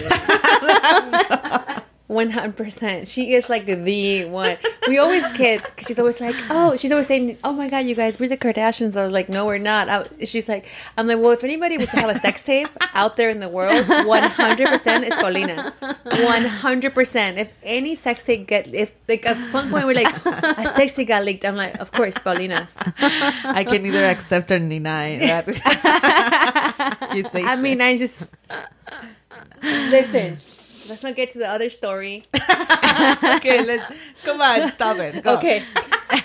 [2.08, 3.06] One hundred percent.
[3.06, 4.56] She is like the one.
[4.88, 7.94] We always kid because she's always like, "Oh, she's always saying, oh my god, you
[7.94, 11.18] guys, we're the Kardashians." I was like, "No, we're not." I, she's like, "I'm like,
[11.18, 14.22] well, if anybody was to have a sex tape out there in the world, one
[14.22, 15.74] hundred percent is Paulina.
[15.80, 17.38] One hundred percent.
[17.38, 21.08] If any sex tape get, if like at one point we're like, a sex tape
[21.08, 22.74] got leaked, I'm like, of course, Paulina's.
[23.44, 25.44] I can neither accept or deny that.
[27.44, 28.22] I mean, I just
[29.62, 30.38] listen.
[30.88, 32.24] Let's not get to the other story.
[32.34, 33.92] okay, let's
[34.24, 35.22] come on, stop it.
[35.22, 35.36] Go.
[35.38, 35.62] Okay.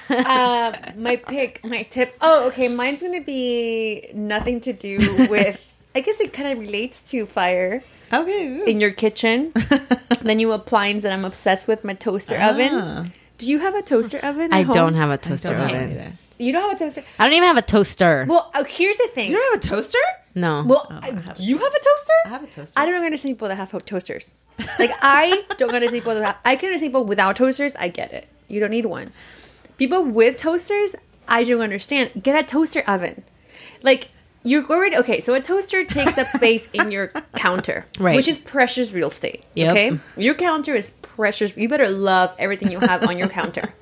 [0.10, 2.16] uh, my pick, my tip.
[2.22, 2.68] Oh, okay.
[2.68, 5.58] Mine's gonna be nothing to do with.
[5.96, 8.64] I guess it kind of relates to fire Okay.
[8.70, 9.52] in your kitchen.
[10.22, 12.50] the new appliance that I'm obsessed with, my toaster Ah.
[12.52, 13.14] oven.
[13.38, 14.54] Do you have a toaster oven?
[14.54, 14.74] At I home?
[14.74, 16.18] don't have a toaster don't have oven.
[16.44, 16.46] Either.
[16.46, 17.04] You don't have a toaster.
[17.20, 18.26] I don't even have a toaster.
[18.28, 19.30] Well, oh, here's the thing.
[19.30, 19.98] You don't have a toaster?
[20.36, 20.64] no.
[20.66, 22.14] well, Oh, have do you have a toaster?
[22.26, 22.80] I have a toaster.
[22.80, 24.36] I don't understand people that have toasters.
[24.80, 27.74] Like I don't understand people that have, I can understand people without toasters.
[27.78, 28.28] I get it.
[28.48, 29.12] You don't need one.
[29.78, 30.96] People with toasters,
[31.28, 32.12] I don't understand.
[32.22, 33.24] Get a toaster oven.
[33.82, 34.10] Like
[34.44, 35.22] you're already okay.
[35.22, 38.16] So a toaster takes up space in your counter, Right.
[38.16, 39.44] Which is precious real estate.
[39.56, 39.72] Yep.
[39.72, 41.56] Okay, your counter is precious.
[41.56, 43.74] You better love everything you have on your counter.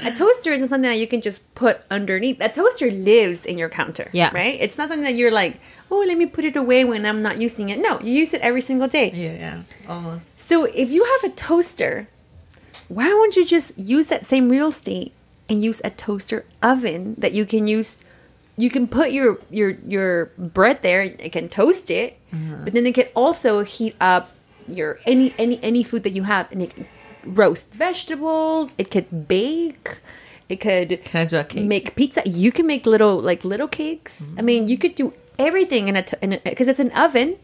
[0.00, 2.40] A toaster isn't something that you can just put underneath.
[2.40, 4.10] A toaster lives in your counter.
[4.12, 4.30] Yeah.
[4.34, 4.58] Right?
[4.60, 7.40] It's not something that you're like, oh, let me put it away when I'm not
[7.40, 7.78] using it.
[7.78, 9.10] No, you use it every single day.
[9.12, 10.38] Yeah, yeah, almost.
[10.38, 12.08] So if you have a toaster,
[12.88, 15.12] why won't you just use that same real estate
[15.48, 18.02] and use a toaster oven that you can use.
[18.56, 21.02] You can put your your your bread there.
[21.02, 22.64] It can toast it, uh-huh.
[22.64, 24.32] but then it can also heat up
[24.66, 26.88] your any any any food that you have, and it can
[27.26, 28.74] roast vegetables.
[28.78, 29.98] It could bake.
[30.48, 31.64] It could Can I do a cake?
[31.64, 32.22] make pizza.
[32.24, 34.28] You can make little like little cakes.
[34.38, 36.04] I mean, you could do everything in a
[36.44, 37.36] because it's an oven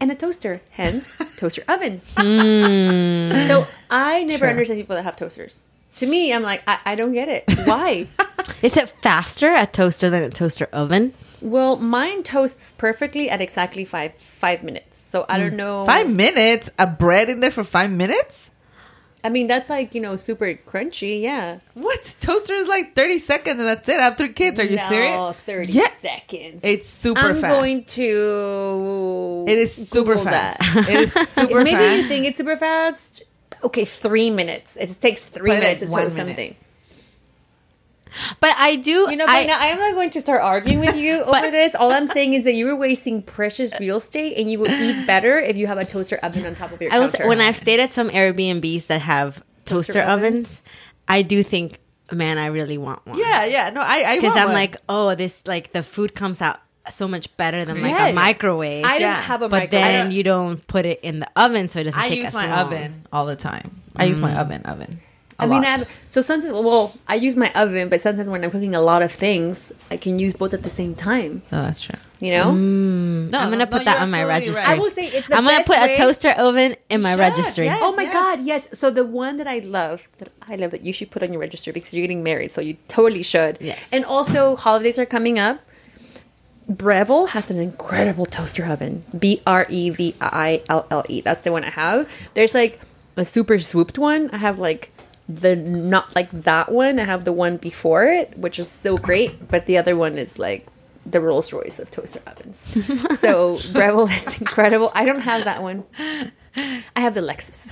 [0.00, 0.62] and a toaster.
[0.70, 2.00] Hence, toaster oven.
[2.16, 3.46] Hmm.
[3.46, 5.64] So I never understand people that have toasters.
[5.96, 7.44] To me, I'm like, I, I don't get it.
[7.64, 8.06] Why?
[8.62, 11.12] Is it faster a toaster than a toaster oven?
[11.40, 14.98] well, mine toasts perfectly at exactly five five minutes.
[14.98, 15.56] So I don't hmm.
[15.56, 15.86] know.
[15.86, 16.70] Five minutes?
[16.78, 18.50] A bread in there for five minutes?
[19.24, 21.20] I mean, that's like you know super crunchy.
[21.20, 21.58] Yeah.
[21.74, 22.16] What?
[22.20, 23.98] Toaster is like 30 seconds and that's it.
[23.98, 24.60] I have three kids.
[24.60, 25.36] Are you no, serious?
[25.44, 25.90] Thirty Yeah.
[25.96, 26.60] seconds.
[26.62, 27.54] It's super I'm fast.
[27.56, 29.44] going to.
[29.48, 30.58] It is super Google fast.
[30.60, 30.88] that.
[30.88, 31.64] It is super fast.
[31.64, 31.96] Maybe fast.
[31.96, 33.22] you think it's super fast.
[33.64, 34.76] Okay, three minutes.
[34.76, 36.28] It takes three But minutes to like one toast minute.
[36.36, 36.56] something.
[38.40, 39.08] But I do.
[39.10, 41.74] You know, I, now I'm not going to start arguing with you over this.
[41.74, 45.06] All I'm saying is that you were wasting precious real estate, and you will eat
[45.06, 47.56] better if you have a toaster oven on top of your I was when I've
[47.56, 50.34] stayed at some Airbnbs that have toaster, Toaster ovens?
[50.34, 50.62] ovens.
[51.08, 51.78] I do think,
[52.12, 53.18] man, I really want one.
[53.18, 53.70] Yeah, yeah.
[53.70, 54.54] No, I, I because I'm one.
[54.54, 58.12] like, oh, this like the food comes out so much better than like Yes.
[58.12, 58.84] a microwave.
[58.84, 59.70] I don't have a but microwave.
[59.70, 62.34] then you don't put it in the oven, so it doesn't I take use as
[62.34, 62.58] my long.
[62.66, 63.82] oven all the time.
[63.96, 64.38] I use my mm.
[64.38, 65.00] oven, oven.
[65.38, 65.64] A I mean.
[65.64, 68.80] I have, so sometimes, well, I use my oven, but sometimes when I'm cooking a
[68.80, 71.42] lot of things, I can use both at the same time.
[71.52, 71.94] Oh, that's true.
[72.20, 73.30] You know, mm.
[73.30, 74.60] No, I'm gonna put that on my registry.
[74.66, 75.28] I will say it's.
[75.28, 77.64] The I'm gonna put way- a toaster oven in my should, registry.
[77.66, 77.78] yes.
[77.80, 78.12] Oh my yes.
[78.12, 78.68] god, yes.
[78.72, 81.40] So the one that I love, that I love that you should put on your
[81.40, 83.58] register because you're getting married, so you totally should.
[83.60, 83.92] Yes.
[83.92, 85.60] And also holidays are coming up.
[86.68, 89.04] Breville has an incredible toaster oven.
[89.16, 91.20] B R E V I L L E.
[91.20, 92.10] That's the one I have.
[92.34, 92.80] There's like
[93.16, 94.28] a super swooped one.
[94.32, 94.90] I have like
[95.28, 96.98] the not like that one.
[96.98, 100.38] I have the one before it, which is still great, but the other one is
[100.38, 100.66] like
[101.04, 102.58] the Rolls Royce of toaster ovens.
[103.20, 104.90] so Breville is incredible.
[104.94, 105.84] I don't have that one.
[106.96, 107.68] I have the Lexus,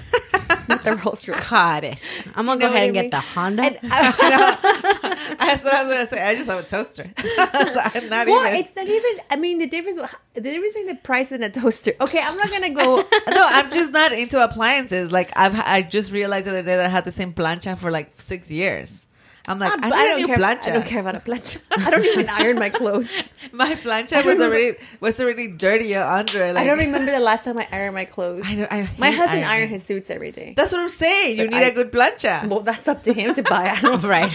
[0.69, 1.49] not the Rolls Royce.
[1.49, 1.99] Got it.
[2.35, 3.63] I'm gonna go ahead and get the Honda.
[3.65, 6.23] And I- That's what I was gonna say.
[6.23, 7.11] I just have a toaster.
[7.17, 8.57] so I'm not well, even.
[8.61, 9.13] it's not even.
[9.31, 9.99] I mean, the difference.
[10.35, 11.93] The difference between the price and a toaster.
[12.01, 12.97] Okay, I'm not gonna go.
[12.97, 15.11] no, I'm just not into appliances.
[15.13, 17.91] Like I've, I just realized the other day that I had the same plancha for
[17.91, 19.09] like six years.
[19.49, 20.37] I'm like, I, I need a don't new care.
[20.39, 20.69] plancha.
[20.69, 21.59] I don't care about a plancha.
[21.87, 23.09] I don't even iron my clothes.
[23.53, 26.53] My plancha was already was already dirty under.
[26.53, 28.45] Like, I don't remember the last time I ironed my clothes.
[28.47, 30.53] I my husband ironed his suits every day.
[30.57, 31.39] That's what I'm saying.
[31.39, 32.47] You need a good plancha.
[32.49, 33.71] well, that's up to him to buy.
[33.71, 34.31] I don't right.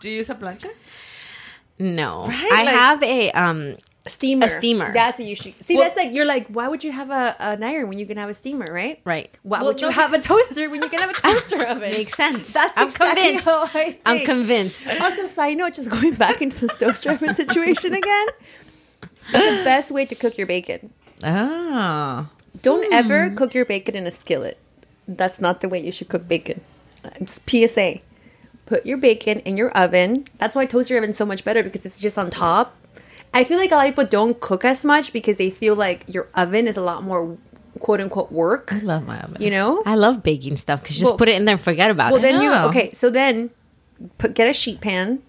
[0.00, 0.70] Do you use a plancha?
[1.78, 2.26] No.
[2.26, 2.48] Right?
[2.52, 3.76] I Like- have a um
[4.10, 4.46] steamer.
[4.46, 4.92] A steamer.
[4.92, 5.76] That's what you should see.
[5.76, 8.16] Well- that's like you're like, why would you have a an iron when you can
[8.16, 9.00] have a steamer, right?
[9.04, 9.30] right.
[9.42, 11.90] Why Well, would you no, have a toaster when you can have a toaster oven?
[11.90, 12.52] Makes sense.
[12.52, 13.44] That's I'm exactly convinced.
[13.44, 14.00] how I think.
[14.06, 15.00] I'm convinced.
[15.00, 18.26] Also, side note, just going back into the toaster oven situation again.
[19.30, 20.92] That's the best way to cook your bacon.
[21.24, 22.28] Oh.
[22.60, 22.92] Don't hmm.
[22.92, 24.58] ever cook your bacon in a skillet.
[25.06, 26.60] That's not the way you should cook bacon.
[27.20, 28.00] Just PSA.
[28.66, 30.24] Put your bacon in your oven.
[30.38, 32.76] That's why toaster oven's so much better because it's just on top.
[33.34, 36.04] I feel like a lot of people don't cook as much because they feel like
[36.06, 37.38] your oven is a lot more
[37.80, 38.72] quote unquote work.
[38.72, 39.40] I love my oven.
[39.40, 39.82] You know?
[39.86, 42.22] I love baking stuff because you just put it in there and forget about Well,
[42.24, 42.30] it.
[42.32, 42.92] Well, then you okay.
[42.94, 43.50] So then,
[44.18, 45.22] put get a sheet pan,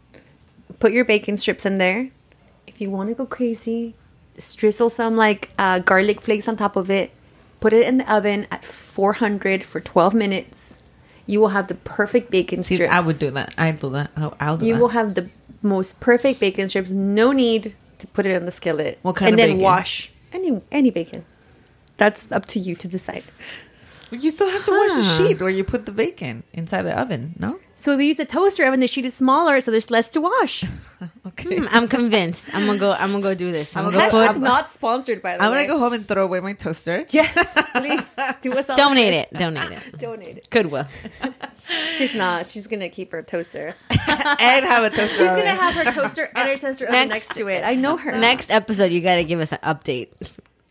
[0.80, 2.10] put your bacon strips in there.
[2.68, 3.96] If you want to go crazy,
[4.56, 7.12] drizzle some like uh, garlic flakes on top of it.
[7.60, 10.78] Put it in the oven at 400 for 12 minutes.
[11.26, 12.92] You will have the perfect bacon See, strips.
[12.92, 13.56] I would do that.
[13.58, 14.12] I do that.
[14.18, 14.78] I'll, I'll do You that.
[14.78, 15.30] You will have the
[15.62, 16.92] most perfect bacon strips.
[16.92, 17.74] No need
[18.04, 19.00] to put it in the skillet.
[19.02, 19.64] What kind and of then bacon?
[19.64, 21.26] wash any any bacon.
[21.98, 23.24] That's up to you to decide.
[24.10, 26.94] But you still have to wash the sheet where you put the bacon inside the
[27.00, 27.34] oven.
[27.40, 27.60] No.
[27.74, 28.80] So we use a toaster oven.
[28.80, 30.64] The sheet is smaller, so there's less to wash.
[31.26, 31.58] Okay.
[31.58, 32.54] Hmm, I'm convinced.
[32.56, 32.92] I'm gonna go.
[32.92, 33.76] I'm gonna go do this.
[33.76, 34.42] I'm, I'm gonna gonna go Hashtag put.
[34.54, 35.66] not sponsored by the I'm way.
[35.66, 37.06] gonna go home and throw away my toaster.
[37.10, 37.34] Yes,
[37.76, 38.06] please
[38.42, 38.78] do us all.
[38.78, 39.34] Donate it.
[39.34, 39.98] Donate it.
[39.98, 40.50] Donate it.
[40.50, 40.86] Goodwill.
[41.98, 42.48] She's not.
[42.48, 43.76] She's gonna keep her toaster.
[43.90, 45.08] and have a toaster.
[45.08, 45.36] She's oven.
[45.46, 47.64] gonna have her toaster and her toaster oven Next- next to it.
[47.64, 48.12] I know her.
[48.18, 50.10] Next episode, you got to give us an update.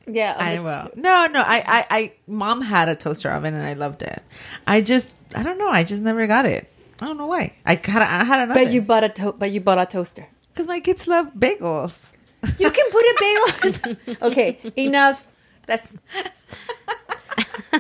[0.07, 0.37] yeah.
[0.39, 0.91] I will.
[0.97, 1.41] No, no.
[1.41, 4.21] I, I, I, mom had a toaster oven and I loved it.
[4.67, 5.69] I just, I don't know.
[5.71, 6.69] I just never got it.
[7.01, 7.55] I don't know why.
[7.65, 8.65] I had, I had another.
[8.65, 10.27] but you bought a to- but you bought a toaster.
[10.53, 12.11] because my kids love bagels.
[12.59, 13.97] You can put a bagel.
[14.29, 15.27] okay, enough.
[15.67, 15.93] That's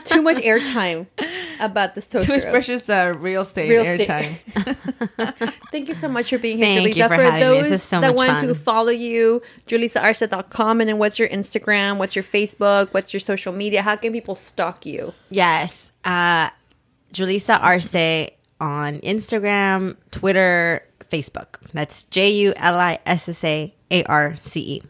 [0.04, 1.06] too much airtime
[1.60, 2.26] about this toaster.
[2.26, 4.36] Too much precious uh, real estate Real airtime.
[5.70, 7.08] Thank you so much for being here, Thank Julissa.
[7.08, 10.80] for For, those so that want to follow you, julisaarce.com.
[10.80, 11.98] And then what's your Instagram?
[11.98, 12.92] What's your Facebook?
[12.92, 13.82] What's your social media?
[13.82, 15.14] How can people stalk you?
[15.30, 15.92] Yes.
[16.04, 16.50] Uh,
[17.12, 21.58] Julissa Arce on Instagram, Twitter, Facebook.
[21.72, 24.82] That's J U L I S S A A R C E.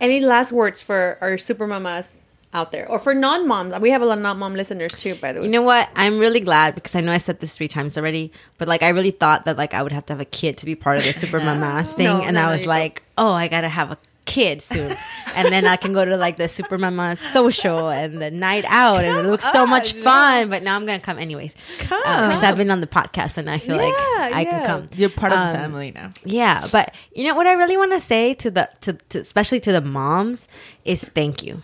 [0.00, 2.23] Any last words for our super mamas
[2.54, 3.74] out there, or for non moms?
[3.80, 5.46] We have a lot of non mom listeners too, by the way.
[5.46, 5.90] You know what?
[5.96, 8.88] I'm really glad because I know I said this three times already, but like I
[8.90, 11.04] really thought that like I would have to have a kid to be part of
[11.04, 13.68] the Super Mamas thing, No, and no, I no, was you like, oh, I gotta
[13.68, 14.96] have a kid soon,
[15.36, 19.04] and then I can go to like the Super Mamas social and the night out,
[19.04, 20.48] and it looks so much fun.
[20.48, 23.76] But now I'm gonna come anyways because I've been on the podcast and I feel
[23.76, 24.50] like I yeah.
[24.50, 24.86] can come.
[24.94, 26.10] You're part of Um, the family now.
[26.24, 29.60] Yeah, but you know what I really want to say to the to, to especially
[29.60, 30.48] to the moms
[30.84, 31.60] is thank you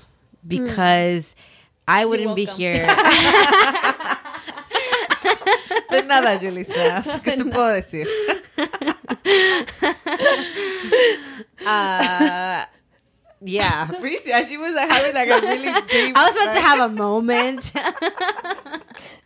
[0.47, 1.35] because
[1.89, 2.87] I wouldn't be here.
[5.91, 7.03] De nada, Julissa.
[7.25, 8.07] ¿Qué te puedo decir?
[11.67, 12.65] Uh,
[13.43, 13.85] yeah.
[13.87, 16.17] Patricia, she was having like a really deep.
[16.17, 17.71] I was about to have a moment.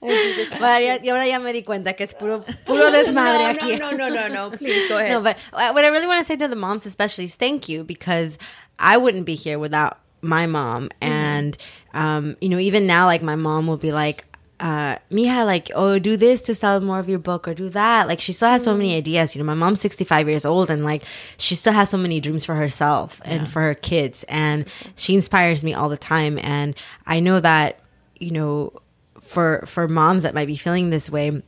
[0.01, 3.79] But ya- y ahora ya me di cuenta que es puro, puro desmadre no, aquí.
[3.79, 4.51] no, no, no, no, no.
[4.57, 5.11] Please go ahead.
[5.13, 7.69] No, but uh, what I really want to say to the moms, especially, is thank
[7.69, 8.37] you because
[8.79, 10.91] I wouldn't be here without my mom.
[11.01, 11.57] And,
[11.93, 14.25] um, you know, even now, like, my mom will be like,
[14.61, 18.09] uh, Mija, like, oh, do this to sell more of your book or do that.
[18.09, 19.35] Like, she still has so many ideas.
[19.35, 21.05] You know, my mom's 65 years old and, like,
[21.37, 24.25] she still has so many dreams for herself and for her kids.
[24.29, 26.39] And she inspires me all the time.
[26.43, 26.75] And
[27.07, 27.81] I know that,
[28.19, 28.73] you know,
[29.21, 31.43] for for moms that might be feeling this way,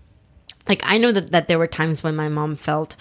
[0.68, 2.96] like I know that, that there were times when my mom felt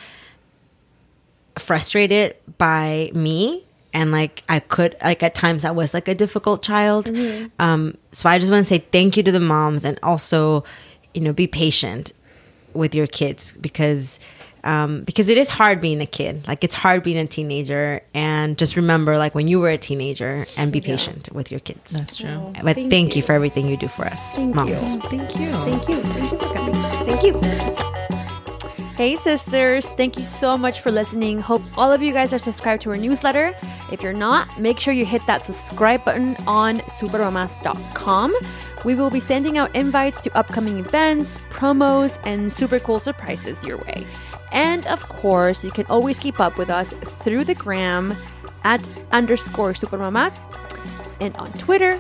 [1.58, 3.66] frustrated by me
[3.96, 7.10] and like I could like at times I was like a difficult child.
[7.58, 10.64] Um so I just want to say thank you to the moms and also
[11.16, 12.12] you know be patient
[12.74, 14.20] with your kids because
[14.66, 16.48] um, because it is hard being a kid.
[16.48, 20.48] Like it's hard being a teenager, and just remember, like when you were a teenager,
[20.58, 21.92] and be patient with your kids.
[21.92, 22.52] That's true.
[22.64, 23.22] But thank, you.
[23.22, 24.72] for everything you do for us, moms.
[25.06, 25.52] Thank you.
[25.52, 25.96] Thank you.
[25.96, 26.74] Thank you for coming.
[26.74, 27.95] Thank you.
[28.96, 29.90] Hey, sisters.
[29.90, 31.42] Thank you so much for listening.
[31.42, 33.54] Hope all of you guys are subscribed to our newsletter.
[33.92, 38.34] If you're not, make sure you hit that subscribe button on supermamas.com.
[38.86, 43.80] We will be sending out invites to upcoming events, promos, and super cool surprises your
[43.80, 44.06] way.
[44.54, 48.16] And of course, you can always keep up with us through the gram
[48.64, 50.56] at underscore supermamas
[51.20, 52.00] and on Twitter,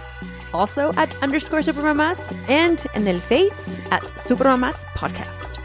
[0.53, 5.64] also at underscore supermamas, and in el face at supermamas podcast.